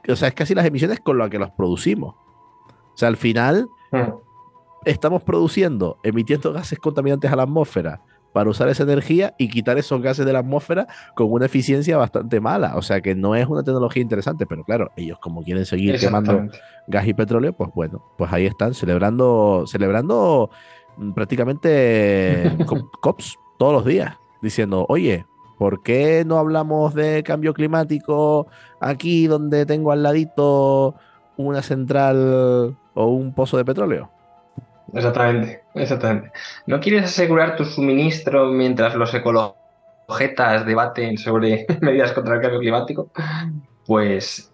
o 0.07 0.15
sea, 0.15 0.27
es 0.27 0.33
casi 0.33 0.53
las 0.53 0.65
emisiones 0.65 0.99
con 0.99 1.17
las 1.17 1.29
que 1.29 1.39
los 1.39 1.51
producimos. 1.51 2.15
O 2.15 2.97
sea, 2.97 3.07
al 3.07 3.17
final 3.17 3.69
hmm. 3.91 4.11
estamos 4.85 5.23
produciendo, 5.23 5.97
emitiendo 6.03 6.53
gases 6.53 6.79
contaminantes 6.79 7.31
a 7.31 7.35
la 7.35 7.43
atmósfera 7.43 8.01
para 8.33 8.49
usar 8.49 8.69
esa 8.69 8.83
energía 8.83 9.33
y 9.37 9.49
quitar 9.49 9.77
esos 9.77 10.01
gases 10.01 10.25
de 10.25 10.33
la 10.33 10.39
atmósfera 10.39 10.87
con 11.15 11.31
una 11.31 11.45
eficiencia 11.45 11.97
bastante 11.97 12.39
mala. 12.39 12.75
O 12.75 12.81
sea 12.81 13.01
que 13.01 13.15
no 13.15 13.35
es 13.35 13.47
una 13.47 13.63
tecnología 13.63 14.01
interesante, 14.01 14.45
pero 14.45 14.63
claro, 14.63 14.91
ellos 14.95 15.17
como 15.19 15.43
quieren 15.43 15.65
seguir 15.65 15.99
quemando 15.99 16.47
gas 16.87 17.07
y 17.07 17.13
petróleo, 17.13 17.53
pues 17.53 17.71
bueno, 17.73 18.03
pues 18.17 18.31
ahí 18.31 18.45
están 18.45 18.73
celebrando, 18.73 19.65
celebrando 19.67 20.49
mm, 20.97 21.11
prácticamente 21.13 22.55
COPs 23.01 23.37
todos 23.57 23.73
los 23.73 23.85
días, 23.85 24.15
diciendo, 24.41 24.85
oye, 24.89 25.25
¿por 25.57 25.83
qué 25.83 26.23
no 26.25 26.37
hablamos 26.37 26.93
de 26.93 27.23
cambio 27.23 27.53
climático 27.53 28.47
aquí 28.79 29.27
donde 29.27 29.65
tengo 29.65 29.91
al 29.91 30.03
ladito 30.03 30.95
una 31.39 31.61
central 31.61 32.77
o 32.93 33.05
un 33.05 33.33
pozo 33.33 33.57
de 33.57 33.65
petróleo. 33.65 34.11
Exactamente, 34.93 35.63
exactamente. 35.75 36.32
¿No 36.65 36.80
quieres 36.80 37.06
asegurar 37.06 37.56
tu 37.56 37.65
suministro 37.65 38.47
mientras 38.47 38.95
los 38.95 39.13
ecologetas 39.13 40.65
debaten 40.65 41.17
sobre 41.17 41.65
medidas 41.82 42.13
contra 42.13 42.36
el 42.36 42.41
cambio 42.41 42.60
climático? 42.60 43.10
Pues 43.86 44.52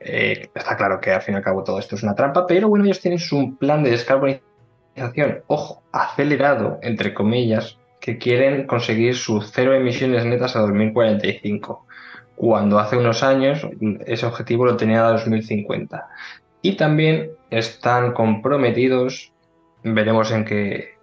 eh, 0.00 0.48
está 0.54 0.76
claro 0.76 1.00
que 1.00 1.12
al 1.12 1.22
fin 1.22 1.34
y 1.34 1.36
al 1.38 1.44
cabo 1.44 1.62
todo 1.62 1.78
esto 1.78 1.96
es 1.96 2.02
una 2.02 2.14
trampa, 2.14 2.46
pero 2.46 2.68
bueno, 2.68 2.84
ellos 2.84 3.00
tienen 3.00 3.18
su 3.18 3.56
plan 3.58 3.82
de 3.82 3.90
descarbonización, 3.90 5.42
ojo, 5.46 5.82
acelerado, 5.92 6.78
entre 6.82 7.14
comillas, 7.14 7.78
que 8.00 8.18
quieren 8.18 8.66
conseguir 8.66 9.16
sus 9.16 9.52
cero 9.52 9.74
emisiones 9.74 10.24
netas 10.24 10.56
a 10.56 10.60
2045 10.60 11.86
cuando 12.34 12.80
hace 12.80 12.96
unos 12.96 13.22
años 13.22 13.66
ese 14.06 14.26
objetivo 14.26 14.64
lo 14.64 14.76
tenía 14.76 15.06
a 15.06 15.12
2050. 15.12 16.08
Y 16.60 16.72
también 16.76 17.30
están 17.50 18.12
comprometidos, 18.12 19.31
veremos 19.82 20.30
en 20.32 20.44
qué, 20.44 20.94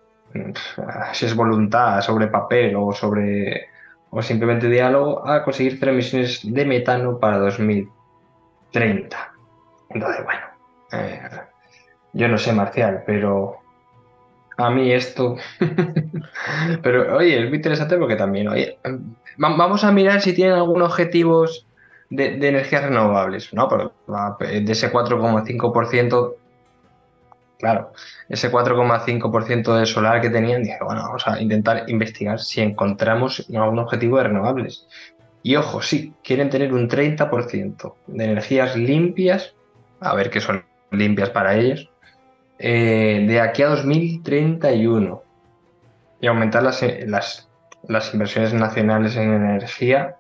si 1.13 1.25
es 1.25 1.35
voluntad 1.35 2.01
sobre 2.01 2.27
papel 2.27 2.75
o 2.75 2.93
sobre 2.93 3.67
o 4.11 4.21
simplemente 4.21 4.67
diálogo, 4.67 5.27
a 5.27 5.43
conseguir 5.43 5.77
cero 5.79 5.91
emisiones 5.91 6.41
de 6.43 6.65
metano 6.65 7.19
para 7.19 7.37
2030. 7.37 9.33
Entonces, 9.89 10.25
bueno, 10.25 10.41
eh, 10.91 11.21
yo 12.13 12.27
no 12.27 12.37
sé, 12.37 12.51
Marcial, 12.53 13.03
pero 13.05 13.57
a 14.57 14.69
mí 14.71 14.91
esto. 14.91 15.37
pero 16.83 17.17
oye, 17.17 17.43
es 17.43 17.47
muy 17.49 17.57
interesante 17.57 17.97
porque 17.97 18.15
también, 18.15 18.47
oye, 18.47 18.79
vamos 19.37 19.83
a 19.83 19.91
mirar 19.91 20.21
si 20.21 20.33
tienen 20.33 20.55
algunos 20.55 20.89
objetivos 20.89 21.67
de, 22.09 22.35
energías 22.47 22.83
renovables, 22.83 23.53
¿no? 23.53 23.67
de 24.39 24.71
ese 24.71 24.91
4,5%, 24.91 26.33
claro, 27.59 27.91
ese 28.27 28.51
4,5% 28.51 29.77
de 29.77 29.85
solar 29.85 30.21
que 30.21 30.31
tenían, 30.31 30.63
dije, 30.63 30.77
bueno, 30.83 31.03
vamos 31.03 31.27
a 31.27 31.39
intentar 31.39 31.83
investigar 31.87 32.39
si 32.39 32.61
encontramos 32.61 33.45
algún 33.53 33.79
objetivo 33.79 34.17
de 34.17 34.23
renovables. 34.23 34.87
Y 35.43 35.55
ojo, 35.55 35.81
sí, 35.81 36.13
quieren 36.23 36.49
tener 36.49 36.73
un 36.73 36.89
30% 36.89 37.93
de 38.07 38.23
energías 38.23 38.75
limpias, 38.75 39.53
a 39.99 40.15
ver 40.15 40.31
qué 40.31 40.41
son 40.41 40.65
limpias 40.91 41.29
para 41.29 41.55
ellos, 41.55 41.89
eh, 42.57 43.25
de 43.27 43.39
aquí 43.39 43.61
a 43.61 43.69
2031 43.69 45.23
y 46.21 46.27
aumentar 46.27 46.63
las, 46.63 46.83
las 47.05 47.49
las 47.87 48.13
inversiones 48.13 48.53
nacionales 48.53 49.15
en 49.15 49.33
energía 49.33 50.17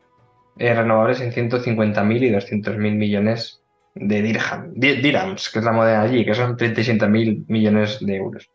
eh, 0.57 0.73
renovables 0.73 1.21
en 1.21 1.31
150.000 1.31 2.23
y 2.23 2.31
200.000 2.31 2.77
millones 2.77 3.58
de 3.99 4.21
dirham, 4.21 4.73
dirhams, 4.73 5.49
que 5.49 5.59
es 5.59 5.65
la 5.65 5.71
moneda 5.71 6.01
allí, 6.01 6.25
que 6.25 6.33
son 6.33 6.57
37.000 6.57 7.45
millones 7.47 7.99
de 7.99 8.15
euros. 8.15 8.49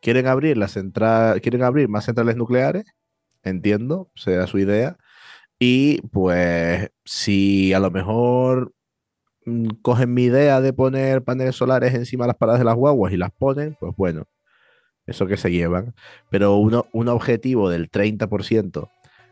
¿Quieren 0.00 0.26
abrir, 0.26 0.56
la 0.56 0.68
central, 0.68 1.40
¿Quieren 1.40 1.62
abrir 1.62 1.88
más 1.88 2.04
centrales 2.04 2.36
nucleares? 2.36 2.84
Entiendo, 3.42 4.10
sea 4.14 4.46
su 4.46 4.58
idea. 4.58 4.96
Y 5.58 6.02
pues 6.08 6.90
si 7.04 7.72
a 7.72 7.80
lo 7.80 7.90
mejor 7.90 8.72
mm, 9.44 9.68
cogen 9.82 10.12
mi 10.12 10.24
idea 10.24 10.60
de 10.60 10.72
poner 10.72 11.22
paneles 11.22 11.56
solares 11.56 11.94
encima 11.94 12.24
de 12.24 12.28
las 12.28 12.36
paradas 12.36 12.60
de 12.60 12.66
las 12.66 12.74
guaguas 12.74 13.12
y 13.12 13.16
las 13.16 13.30
ponen, 13.32 13.76
pues 13.78 13.94
bueno, 13.96 14.26
eso 15.06 15.26
que 15.26 15.36
se 15.36 15.50
llevan, 15.50 15.94
pero 16.30 16.56
uno, 16.56 16.86
un 16.92 17.08
objetivo 17.08 17.70
del 17.70 17.90
30% 17.90 18.88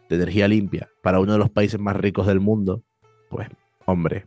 de 0.08 0.16
energía 0.16 0.48
limpia 0.48 0.88
para 1.02 1.20
uno 1.20 1.32
de 1.32 1.38
los 1.38 1.50
países 1.50 1.80
más 1.80 1.96
ricos 1.96 2.26
del 2.26 2.40
mundo, 2.40 2.82
pues 3.28 3.48
hombre, 3.84 4.26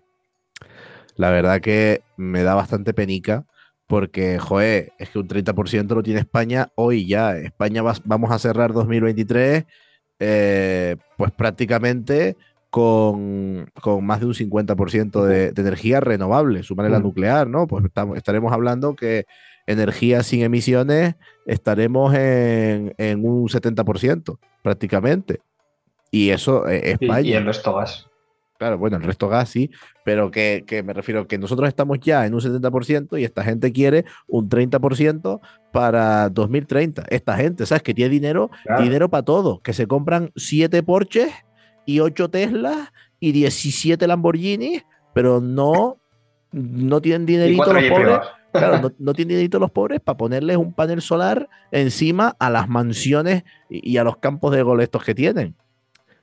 la 1.17 1.29
verdad 1.29 1.61
que 1.61 2.01
me 2.15 2.43
da 2.43 2.55
bastante 2.55 2.93
penica 2.93 3.45
porque, 3.87 4.37
joder, 4.39 4.91
es 4.97 5.09
que 5.09 5.19
un 5.19 5.27
30% 5.27 5.95
lo 5.95 6.03
tiene 6.03 6.19
España 6.19 6.71
hoy 6.75 7.07
ya. 7.07 7.37
España 7.37 7.81
vamos 8.05 8.31
a 8.31 8.39
cerrar 8.39 8.73
2023 8.73 9.65
eh, 10.19 10.95
pues 11.15 11.31
prácticamente 11.31 12.35
con, 12.69 13.71
más 14.01 14.19
de 14.19 14.25
un 14.25 14.33
50% 14.33 15.23
de, 15.23 15.51
de, 15.51 15.61
energía 15.61 15.99
renovable, 15.99 16.63
sumarle 16.63 16.91
la 16.91 16.99
mm. 16.99 17.03
nuclear, 17.03 17.47
¿no? 17.47 17.65
Pues 17.65 17.85
estaremos 18.15 18.51
hablando 18.51 18.95
que 18.95 19.25
energía 19.67 20.23
sin 20.23 20.41
emisiones 20.41 21.15
estaremos 21.45 22.13
en, 22.15 22.93
un 23.23 23.47
70% 23.47 24.39
prácticamente. 24.63 25.41
Y 26.09 26.29
eso 26.29 26.67
es 26.67 26.83
España. 26.99 27.21
Y, 27.21 27.33
el 27.33 27.45
resto 27.45 27.75
gas. 27.75 28.07
Claro, 28.57 28.77
bueno, 28.79 28.97
el 28.97 29.03
resto 29.03 29.29
gas 29.29 29.49
sí, 29.49 29.69
pero 30.03 30.31
que, 30.31 30.63
me 30.83 30.93
refiero 30.93 31.27
que 31.27 31.37
nosotros 31.37 31.67
estamos 31.67 31.99
ya 31.99 32.25
en 32.25 32.33
un 32.33 32.41
70% 32.41 33.19
y 33.19 33.23
esta 33.23 33.43
gente 33.43 33.71
quiere 33.71 34.05
un 34.27 34.49
30% 34.49 35.39
para 35.71 36.29
2030. 36.29 37.03
Esta 37.09 37.35
gente, 37.35 37.65
¿sabes? 37.67 37.83
Que 37.83 37.93
tiene 37.93 38.09
dinero, 38.09 38.49
dinero 38.79 39.09
para 39.09 39.23
todo, 39.23 39.59
que 39.59 39.73
se 39.73 39.85
compran 39.85 40.31
7 40.35 40.81
Porsches 40.81 41.31
y 41.85 41.99
8 41.99 42.29
Teslas 42.29 42.91
y 43.19 43.31
17 43.31 44.07
Lamborghini, 44.07 44.81
pero 45.13 45.39
no, 45.41 45.97
no 46.51 47.01
tienen 47.01 47.25
dinerito 47.27 47.71
los 47.71 47.83
pobres. 47.83 48.19
Claro, 48.53 48.91
no, 48.97 49.13
tienen 49.13 49.37
dinero 49.37 49.59
los 49.59 49.71
pobres 49.71 49.99
para 49.99 50.17
ponerles 50.17 50.57
un 50.57 50.73
panel 50.73 51.01
solar 51.01 51.47
encima 51.71 52.35
a 52.39 52.49
las 52.49 52.67
mansiones 52.67 53.43
y, 53.69 53.97
a 53.97 54.03
los 54.03 54.17
campos 54.17 54.51
de 54.51 54.63
golf 54.63 54.81
estos 54.81 55.03
que 55.03 55.13
tienen. 55.13 55.55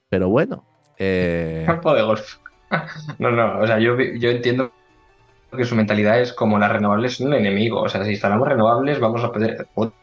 Pero 0.09 0.29
bueno. 0.29 0.65
Eh... 0.99 1.65
Campo 1.67 1.95
de 1.95 2.03
golf. 2.03 2.37
No, 3.19 3.31
no, 3.31 3.61
o 3.61 3.67
sea, 3.67 3.79
yo, 3.79 3.97
yo 3.97 4.31
entiendo 4.31 4.73
que 5.57 5.65
su 5.65 5.77
mentalidad 5.77 6.21
es 6.21 6.33
como 6.33 6.59
las 6.59 6.73
renovables 6.73 7.17
son 7.17 7.29
un 7.29 7.35
enemigo. 7.35 7.81
O 7.83 7.89
sea, 7.89 8.05
si 8.05 8.11
instalamos 8.11 8.49
renovables 8.49 8.99
vamos 8.99 9.23
a 9.23 9.31
perder 9.31 9.67
cuota 9.73 9.95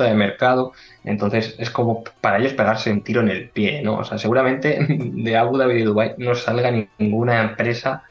de 0.00 0.14
mercado. 0.14 0.72
Entonces 1.04 1.56
es 1.58 1.70
como 1.70 2.04
para 2.20 2.38
ellos 2.38 2.54
pegarse 2.54 2.90
un 2.90 3.02
tiro 3.02 3.20
en 3.20 3.28
el 3.28 3.48
pie, 3.50 3.82
¿no? 3.82 3.98
O 3.98 4.04
sea, 4.04 4.18
seguramente 4.18 4.78
de 4.88 5.36
Abu 5.36 5.56
Dhabi 5.56 5.80
y 5.80 5.84
Dubai 5.84 6.14
no 6.18 6.34
salga 6.34 6.70
ninguna 6.98 7.42
empresa 7.42 8.04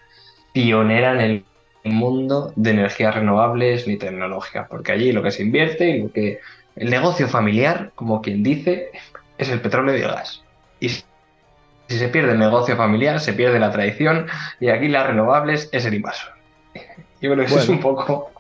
pionera 0.54 1.14
en 1.14 1.20
el 1.22 1.46
mundo 1.84 2.54
de 2.56 2.72
energías 2.72 3.16
renovables 3.16 3.88
ni 3.88 3.98
tecnológica, 3.98 4.68
porque 4.70 4.92
allí 4.92 5.12
lo 5.12 5.24
que 5.24 5.32
se 5.32 5.44
invierte 5.44 5.90
y 5.90 6.02
lo 6.04 6.12
que 6.12 6.40
el 6.76 6.90
negocio 6.90 7.28
familiar, 7.28 7.92
como 7.96 8.22
quien 8.22 8.44
dice, 8.44 8.92
es 9.38 9.50
el 9.50 9.62
petróleo 9.62 9.98
y 9.98 10.02
el 10.02 10.08
gas. 10.08 10.44
Y 10.80 10.90
si 11.92 12.00
se 12.00 12.08
pierde 12.08 12.32
el 12.32 12.40
negocio 12.40 12.76
familiar, 12.76 13.20
se 13.20 13.34
pierde 13.34 13.60
la 13.60 13.72
tradición 13.72 14.28
y 14.60 14.70
aquí 14.70 14.88
las 14.88 15.08
renovables 15.08 15.70
es 15.72 15.86
el 15.86 15.94
invasor. 15.94 16.34
Yo 17.22 17.32
creo 17.32 17.38
que 17.38 17.46
eso 17.46 17.60
es 17.60 17.70
un 17.70 17.80
poco... 17.80 18.32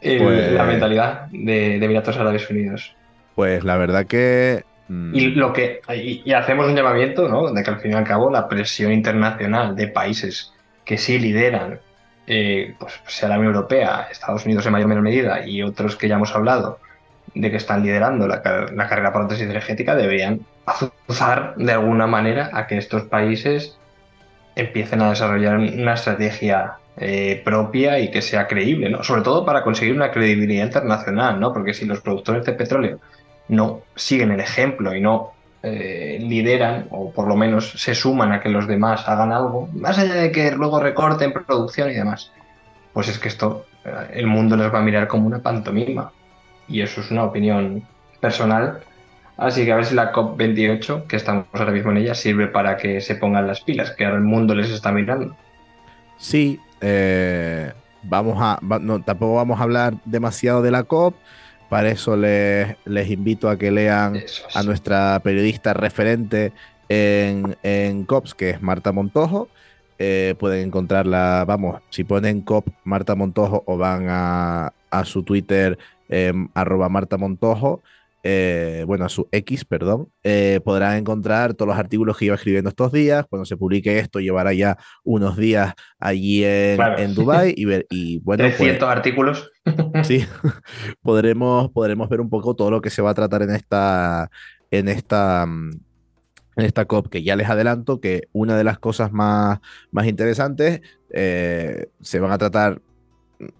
pues, 0.00 0.52
la 0.52 0.64
mentalidad 0.64 1.26
de, 1.30 1.78
de 1.78 1.84
Emiratos 1.84 2.16
Árabes 2.16 2.48
Unidos. 2.50 2.94
Pues 3.34 3.64
la 3.64 3.76
verdad 3.76 4.06
que 4.06 4.64
mm, 4.88 5.14
y 5.14 5.20
lo 5.30 5.52
que 5.52 5.80
y, 5.94 6.32
hacemos 6.32 6.66
un 6.66 6.76
llamamiento, 6.76 7.28
¿no? 7.28 7.52
De 7.52 7.62
que 7.62 7.70
al 7.70 7.80
fin 7.80 7.92
y 7.92 7.94
al 7.94 8.04
cabo 8.04 8.30
la 8.30 8.48
presión 8.48 8.92
internacional 8.92 9.76
de 9.76 9.88
países 9.88 10.52
que 10.84 10.98
sí 10.98 11.18
lideran, 11.18 11.80
eh, 12.26 12.74
pues 12.78 13.00
sea 13.06 13.28
la 13.28 13.38
Unión 13.38 13.54
Europea, 13.54 14.08
Estados 14.10 14.44
Unidos 14.44 14.66
en 14.66 14.72
mayor 14.72 14.86
o 14.86 14.88
menor 14.88 15.04
medida 15.04 15.46
y 15.46 15.62
otros 15.62 15.96
que 15.96 16.08
ya 16.08 16.16
hemos 16.16 16.34
hablado, 16.34 16.78
de 17.34 17.50
que 17.50 17.56
están 17.56 17.82
liderando 17.82 18.26
la, 18.26 18.42
la 18.74 18.88
carrera 18.88 19.12
por 19.12 19.22
la 19.22 19.28
tesis 19.28 19.44
energética, 19.44 19.94
deberían 19.94 20.40
azuzar 20.66 21.54
de 21.56 21.72
alguna 21.72 22.06
manera 22.06 22.50
a 22.52 22.66
que 22.66 22.78
estos 22.78 23.02
países 23.04 23.78
empiecen 24.54 25.02
a 25.02 25.10
desarrollar 25.10 25.58
una 25.58 25.94
estrategia 25.94 26.74
eh, 26.96 27.40
propia 27.44 27.98
y 27.98 28.10
que 28.10 28.20
sea 28.20 28.46
creíble, 28.46 28.90
¿no? 28.90 29.02
Sobre 29.02 29.22
todo 29.22 29.46
para 29.46 29.62
conseguir 29.62 29.94
una 29.94 30.10
credibilidad 30.10 30.66
internacional, 30.66 31.40
¿no? 31.40 31.52
Porque 31.52 31.72
si 31.72 31.86
los 31.86 32.00
productores 32.00 32.44
de 32.44 32.52
petróleo 32.52 33.00
no 33.48 33.80
siguen 33.94 34.30
el 34.30 34.40
ejemplo 34.40 34.94
y 34.94 35.00
no 35.00 35.32
eh, 35.62 36.18
lideran, 36.20 36.88
o 36.90 37.10
por 37.10 37.28
lo 37.28 37.36
menos 37.36 37.70
se 37.70 37.94
suman 37.94 38.32
a 38.32 38.40
que 38.40 38.48
los 38.48 38.66
demás 38.66 39.08
hagan 39.08 39.32
algo, 39.32 39.68
más 39.72 39.98
allá 39.98 40.14
de 40.14 40.32
que 40.32 40.50
luego 40.50 40.80
recorten 40.80 41.32
producción 41.32 41.90
y 41.90 41.94
demás, 41.94 42.30
pues 42.92 43.08
es 43.08 43.18
que 43.18 43.28
esto, 43.28 43.66
eh, 43.84 43.90
el 44.12 44.26
mundo 44.26 44.56
les 44.56 44.72
va 44.72 44.80
a 44.80 44.82
mirar 44.82 45.08
como 45.08 45.26
una 45.26 45.38
pantomima. 45.38 46.12
Y 46.68 46.82
eso 46.82 47.00
es 47.00 47.10
una 47.10 47.24
opinión 47.24 47.86
personal. 48.20 48.80
Así 49.36 49.64
que 49.64 49.72
a 49.72 49.76
ver 49.76 49.84
si 49.84 49.94
la 49.94 50.12
COP28, 50.12 51.06
que 51.06 51.16
estamos 51.16 51.46
ahora 51.52 51.72
mismo 51.72 51.90
en 51.90 51.98
ella, 51.98 52.14
sirve 52.14 52.48
para 52.48 52.76
que 52.76 53.00
se 53.00 53.14
pongan 53.14 53.46
las 53.46 53.60
pilas, 53.62 53.90
que 53.92 54.04
ahora 54.04 54.18
el 54.18 54.24
mundo 54.24 54.54
les 54.54 54.70
está 54.70 54.92
mirando. 54.92 55.36
Sí, 56.18 56.60
eh, 56.80 57.72
vamos 58.02 58.36
a, 58.40 58.60
tampoco 59.04 59.34
vamos 59.34 59.58
a 59.60 59.62
hablar 59.62 59.94
demasiado 60.04 60.62
de 60.62 60.70
la 60.70 60.84
COP. 60.84 61.14
Para 61.68 61.88
eso 61.88 62.16
les, 62.16 62.76
les 62.84 63.10
invito 63.10 63.48
a 63.48 63.56
que 63.56 63.70
lean 63.70 64.22
a 64.54 64.62
nuestra 64.62 65.18
periodista 65.24 65.72
referente 65.72 66.52
en, 66.90 67.56
en 67.62 68.04
COPS, 68.04 68.34
que 68.34 68.50
es 68.50 68.62
Marta 68.62 68.92
Montojo. 68.92 69.48
Eh, 69.98 70.34
pueden 70.38 70.66
encontrarla, 70.66 71.44
vamos, 71.46 71.80
si 71.88 72.04
ponen 72.04 72.42
COP 72.42 72.66
Marta 72.84 73.14
Montojo 73.14 73.62
o 73.66 73.76
van 73.78 74.08
a, 74.08 74.72
a 74.90 75.04
su 75.04 75.22
Twitter 75.22 75.78
em, 76.08 76.48
arroba 76.54 76.88
Marta 76.88 77.16
Montojo, 77.16 77.82
eh, 78.24 78.84
bueno, 78.86 79.04
a 79.04 79.08
su 79.08 79.28
X, 79.32 79.64
perdón, 79.64 80.08
eh, 80.22 80.60
podrán 80.64 80.96
encontrar 80.96 81.54
todos 81.54 81.68
los 81.68 81.76
artículos 81.76 82.16
que 82.16 82.26
iba 82.26 82.36
escribiendo 82.36 82.70
estos 82.70 82.92
días. 82.92 83.26
Cuando 83.28 83.44
se 83.44 83.56
publique 83.56 83.98
esto, 83.98 84.20
llevará 84.20 84.52
ya 84.52 84.78
unos 85.02 85.36
días 85.36 85.74
allí 85.98 86.44
en, 86.44 86.80
en 86.98 87.14
Dubai 87.14 87.52
y 87.56 87.64
ver, 87.64 87.86
y 87.90 88.20
bueno, 88.20 88.44
300 88.44 88.78
pues 88.78 88.90
artículos. 88.90 89.50
sí, 90.04 90.24
podremos, 91.02 91.70
podremos 91.70 92.08
ver 92.08 92.20
un 92.20 92.30
poco 92.30 92.54
todo 92.54 92.70
lo 92.70 92.80
que 92.80 92.90
se 92.90 93.02
va 93.02 93.10
a 93.10 93.14
tratar 93.14 93.42
en 93.42 93.50
esta, 93.50 94.30
en 94.70 94.88
esta, 94.88 95.44
mm, 95.46 95.70
en 96.56 96.64
esta 96.64 96.84
COP, 96.84 97.08
que 97.08 97.24
ya 97.24 97.34
les 97.34 97.48
adelanto 97.48 98.00
que 98.00 98.28
una 98.32 98.56
de 98.56 98.64
las 98.64 98.78
cosas 98.78 99.10
más, 99.10 99.58
más 99.90 100.06
interesantes 100.06 100.80
eh, 101.10 101.88
se 102.00 102.20
van 102.20 102.30
a 102.30 102.38
tratar 102.38 102.80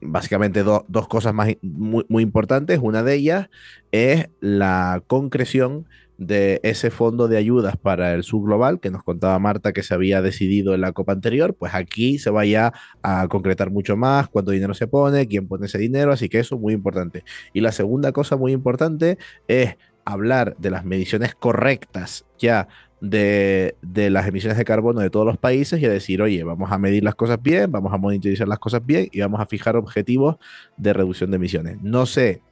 básicamente 0.00 0.62
dos 0.62 1.08
cosas 1.08 1.34
más 1.34 1.48
muy, 1.62 2.22
importantes. 2.22 2.80
Una 2.82 3.02
de 3.02 3.14
ellas 3.14 3.50
es 3.90 4.28
la 4.40 5.02
concreción 5.06 5.86
de 6.18 6.60
ese 6.62 6.90
fondo 6.90 7.26
de 7.26 7.36
ayudas 7.36 7.76
para 7.76 8.14
el 8.14 8.22
subglobal 8.22 8.80
que 8.80 8.90
nos 8.90 9.02
contaba 9.02 9.38
Marta 9.38 9.72
que 9.72 9.82
se 9.82 9.94
había 9.94 10.22
decidido 10.22 10.74
en 10.74 10.80
la 10.80 10.92
copa 10.92 11.12
anterior, 11.12 11.54
pues 11.54 11.74
aquí 11.74 12.18
se 12.18 12.30
vaya 12.30 12.72
a 13.02 13.26
concretar 13.28 13.70
mucho 13.70 13.96
más, 13.96 14.28
cuánto 14.28 14.52
dinero 14.52 14.74
se 14.74 14.86
pone, 14.86 15.26
quién 15.26 15.48
pone 15.48 15.66
ese 15.66 15.78
dinero, 15.78 16.12
así 16.12 16.28
que 16.28 16.38
eso 16.38 16.54
es 16.54 16.60
muy 16.60 16.74
importante. 16.74 17.24
Y 17.52 17.60
la 17.60 17.72
segunda 17.72 18.12
cosa 18.12 18.36
muy 18.36 18.52
importante 18.52 19.18
es 19.48 19.76
hablar 20.04 20.56
de 20.58 20.70
las 20.70 20.84
mediciones 20.84 21.34
correctas 21.34 22.24
ya 22.38 22.68
de, 23.02 24.10
las 24.10 24.28
emisiones 24.28 24.56
de 24.56 24.64
carbono 24.64 25.00
de 25.00 25.10
todos 25.10 25.26
los 25.26 25.36
países 25.36 25.80
y 25.80 25.86
a 25.86 25.90
decir, 25.90 26.22
oye, 26.22 26.44
vamos 26.44 26.70
a 26.70 26.78
medir 26.78 27.02
las 27.02 27.16
cosas 27.16 27.42
bien, 27.42 27.70
vamos 27.70 27.92
a 27.92 27.98
monitorizar 27.98 28.46
las 28.46 28.60
cosas 28.60 28.84
bien 28.86 29.08
y 29.10 29.20
vamos 29.20 29.40
a 29.40 29.46
fijar 29.46 29.76
objetivos 29.76 30.36
de 30.76 30.92
reducción 30.92 31.30
de 31.30 31.36
emisiones. 31.36 31.82
No 31.82 32.06
sé 32.06 32.42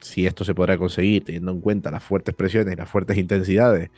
si 0.00 0.26
esto 0.26 0.44
se 0.44 0.54
podrá 0.54 0.78
conseguir 0.78 1.24
teniendo 1.24 1.52
en 1.52 1.60
cuenta 1.60 1.90
las 1.90 2.02
fuertes 2.02 2.34
presiones 2.34 2.72
y 2.72 2.76
las 2.76 2.88
fuertes 2.88 3.18
intensidades 3.18 3.90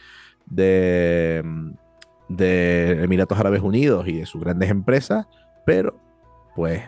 de, 0.46 1.44
de 2.28 3.04
Emiratos 3.04 3.38
Árabes 3.38 3.62
Unidos 3.62 4.08
y 4.08 4.18
de 4.18 4.26
sus 4.26 4.40
grandes 4.40 4.70
empresas, 4.70 5.26
pero 5.64 5.96
pues 6.56 6.82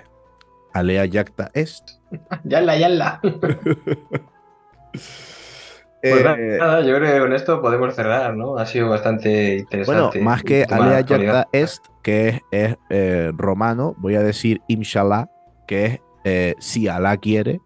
alea 0.72 1.06
yacta 1.06 1.50
est. 1.54 2.00
yalla, 2.44 2.76
yalla. 2.76 3.20
Pues 6.00 6.24
eh, 6.24 6.56
nada, 6.58 6.80
yo 6.82 6.94
creo 6.96 7.12
que 7.12 7.20
con 7.20 7.32
esto 7.32 7.60
podemos 7.60 7.94
cerrar, 7.94 8.36
¿no? 8.36 8.56
Ha 8.56 8.66
sido 8.66 8.88
bastante 8.88 9.58
interesante. 9.58 10.18
Bueno, 10.18 10.24
más 10.24 10.42
que 10.42 10.64
Alea 10.68 11.00
Yacta 11.00 11.48
Est, 11.52 11.84
que 12.02 12.40
es, 12.50 12.76
eh, 12.90 13.32
romano, 13.36 13.94
voy 13.98 14.14
a 14.14 14.22
decir 14.22 14.60
Inshallah, 14.68 15.28
que 15.66 15.84
es 15.84 16.00
eh, 16.24 16.54
si 16.60 16.86
Alá 16.86 17.16
quiere, 17.16 17.60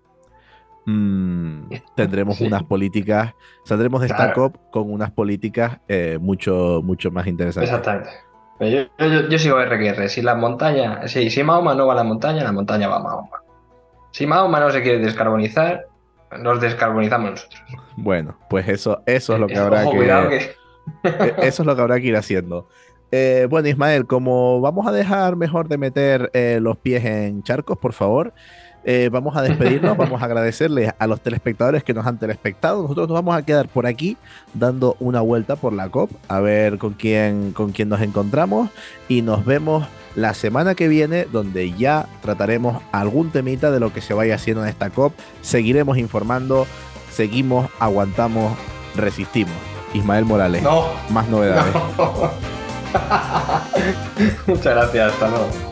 mm, 0.87 1.73
tendremos 1.95 2.40
unas 2.40 2.62
políticas, 2.62 3.35
saldremos 3.64 4.01
de 4.01 4.07
esta 4.07 4.33
COP 4.33 4.57
con 4.71 4.90
unas 4.90 5.11
políticas 5.11 5.81
mucho, 6.21 6.81
mucho 6.83 7.11
más 7.11 7.27
interesantes. 7.27 7.71
Exactamente. 7.71 8.11
Yo, 8.61 9.29
yo, 9.29 9.38
sigo 9.38 9.61
RQR. 9.61 10.09
Si 10.09 10.23
la 10.23 10.37
montaña, 10.37 11.09
si, 11.09 11.31
si 11.31 11.42
Mahoma 11.42 11.75
no 11.75 11.87
va 11.87 11.95
a 11.95 11.97
la 11.97 12.05
montaña, 12.05 12.45
la 12.45 12.53
montaña 12.53 12.88
va 12.88 12.97
a 12.97 13.01
Mahoma. 13.01 13.42
Si 14.12 14.27
Mahoma 14.27 14.61
no 14.61 14.71
se 14.71 14.83
quiere 14.83 14.99
descarbonizar, 15.01 15.87
nos 16.38 16.61
descarbonizamos 16.61 17.31
nosotros. 17.33 17.62
Bueno, 17.97 18.37
pues 18.49 18.68
eso, 18.68 19.03
eso 19.07 19.35
es 19.35 19.40
lo 19.40 19.47
que 19.47 19.57
habrá 19.59 19.85
que, 19.85 20.57
e, 21.05 21.35
Eso 21.47 21.62
es 21.62 21.66
lo 21.66 21.75
que 21.75 21.83
habrá 21.83 22.01
que 22.01 22.07
ir 22.07 22.16
haciendo. 22.16 22.68
Eh, 23.11 23.47
bueno, 23.51 23.68
Ismael, 23.68 24.07
como 24.07 24.61
vamos 24.61 24.87
a 24.87 24.92
dejar 24.92 25.37
mejor 25.37 25.68
de 25.68 25.77
meter 25.77 26.31
eh, 26.33 26.59
los 26.62 26.79
pies 26.79 27.05
en 27.05 27.42
charcos, 27.42 27.77
por 27.77 27.92
favor, 27.92 28.33
eh, 28.85 29.09
vamos 29.11 29.37
a 29.37 29.42
despedirnos, 29.42 29.97
vamos 29.97 30.23
a 30.23 30.25
agradecerles 30.25 30.92
a 30.99 31.07
los 31.07 31.21
telespectadores 31.21 31.85
que 31.85 31.95
nos 31.95 32.07
han 32.07 32.18
telespectado. 32.18 32.83
Nosotros 32.83 33.09
nos 33.09 33.14
vamos 33.14 33.37
a 33.37 33.42
quedar 33.42 33.68
por 33.68 33.87
aquí 33.87 34.16
dando 34.55 34.97
una 35.01 35.21
vuelta 35.21 35.57
por 35.57 35.73
la 35.73 35.88
COP, 35.88 36.11
a 36.29 36.40
ver 36.40 36.79
con 36.79 36.95
quién, 36.95 37.53
con 37.53 37.73
quién 37.73 37.88
nos 37.88 38.01
encontramos 38.01 38.71
y 39.09 39.23
nos 39.23 39.45
vemos 39.45 39.87
la 40.14 40.35
semana 40.35 40.75
que 40.75 40.88
viene 40.88 41.25
donde 41.25 41.73
ya 41.73 42.07
trataremos 42.21 42.83
algún 42.92 43.31
temita 43.31 43.71
de 43.71 43.81
lo 43.81 43.92
que 43.92 44.01
se 44.01 44.14
vaya 44.14 44.35
haciendo 44.35 44.62
en 44.62 44.68
esta 44.68 44.90
COP. 44.90 45.14
Seguiremos 45.40 45.99
informando, 45.99 46.66
seguimos, 47.11 47.71
aguantamos, 47.79 48.57
resistimos. 48.97 49.55
Ismael 49.95 50.25
Morales, 50.25 50.62
no, 50.62 50.87
más 51.11 51.29
novedades. 51.29 51.75
Muchas 54.47 54.75
gracias, 54.75 55.12
hasta 55.12 55.29
luego. 55.29 55.71